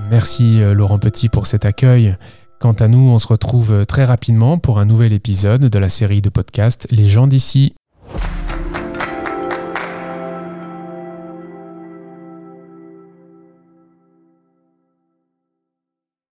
Merci 0.09 0.59
Laurent 0.73 0.99
Petit 0.99 1.29
pour 1.29 1.47
cet 1.47 1.65
accueil. 1.65 2.15
Quant 2.63 2.71
à 2.71 2.87
nous, 2.87 3.09
on 3.09 3.19
se 3.19 3.27
retrouve 3.27 3.73
euh, 3.73 3.83
très 3.83 4.05
rapidement 4.05 4.57
pour 4.57 4.79
un 4.79 4.85
nouvel 4.85 5.11
épisode 5.11 5.65
de 5.65 5.79
la 5.79 5.89
série 5.89 6.21
de 6.21 6.29
podcast 6.29 6.87
Les 6.91 7.09
gens 7.09 7.27
d'ici. 7.27 7.75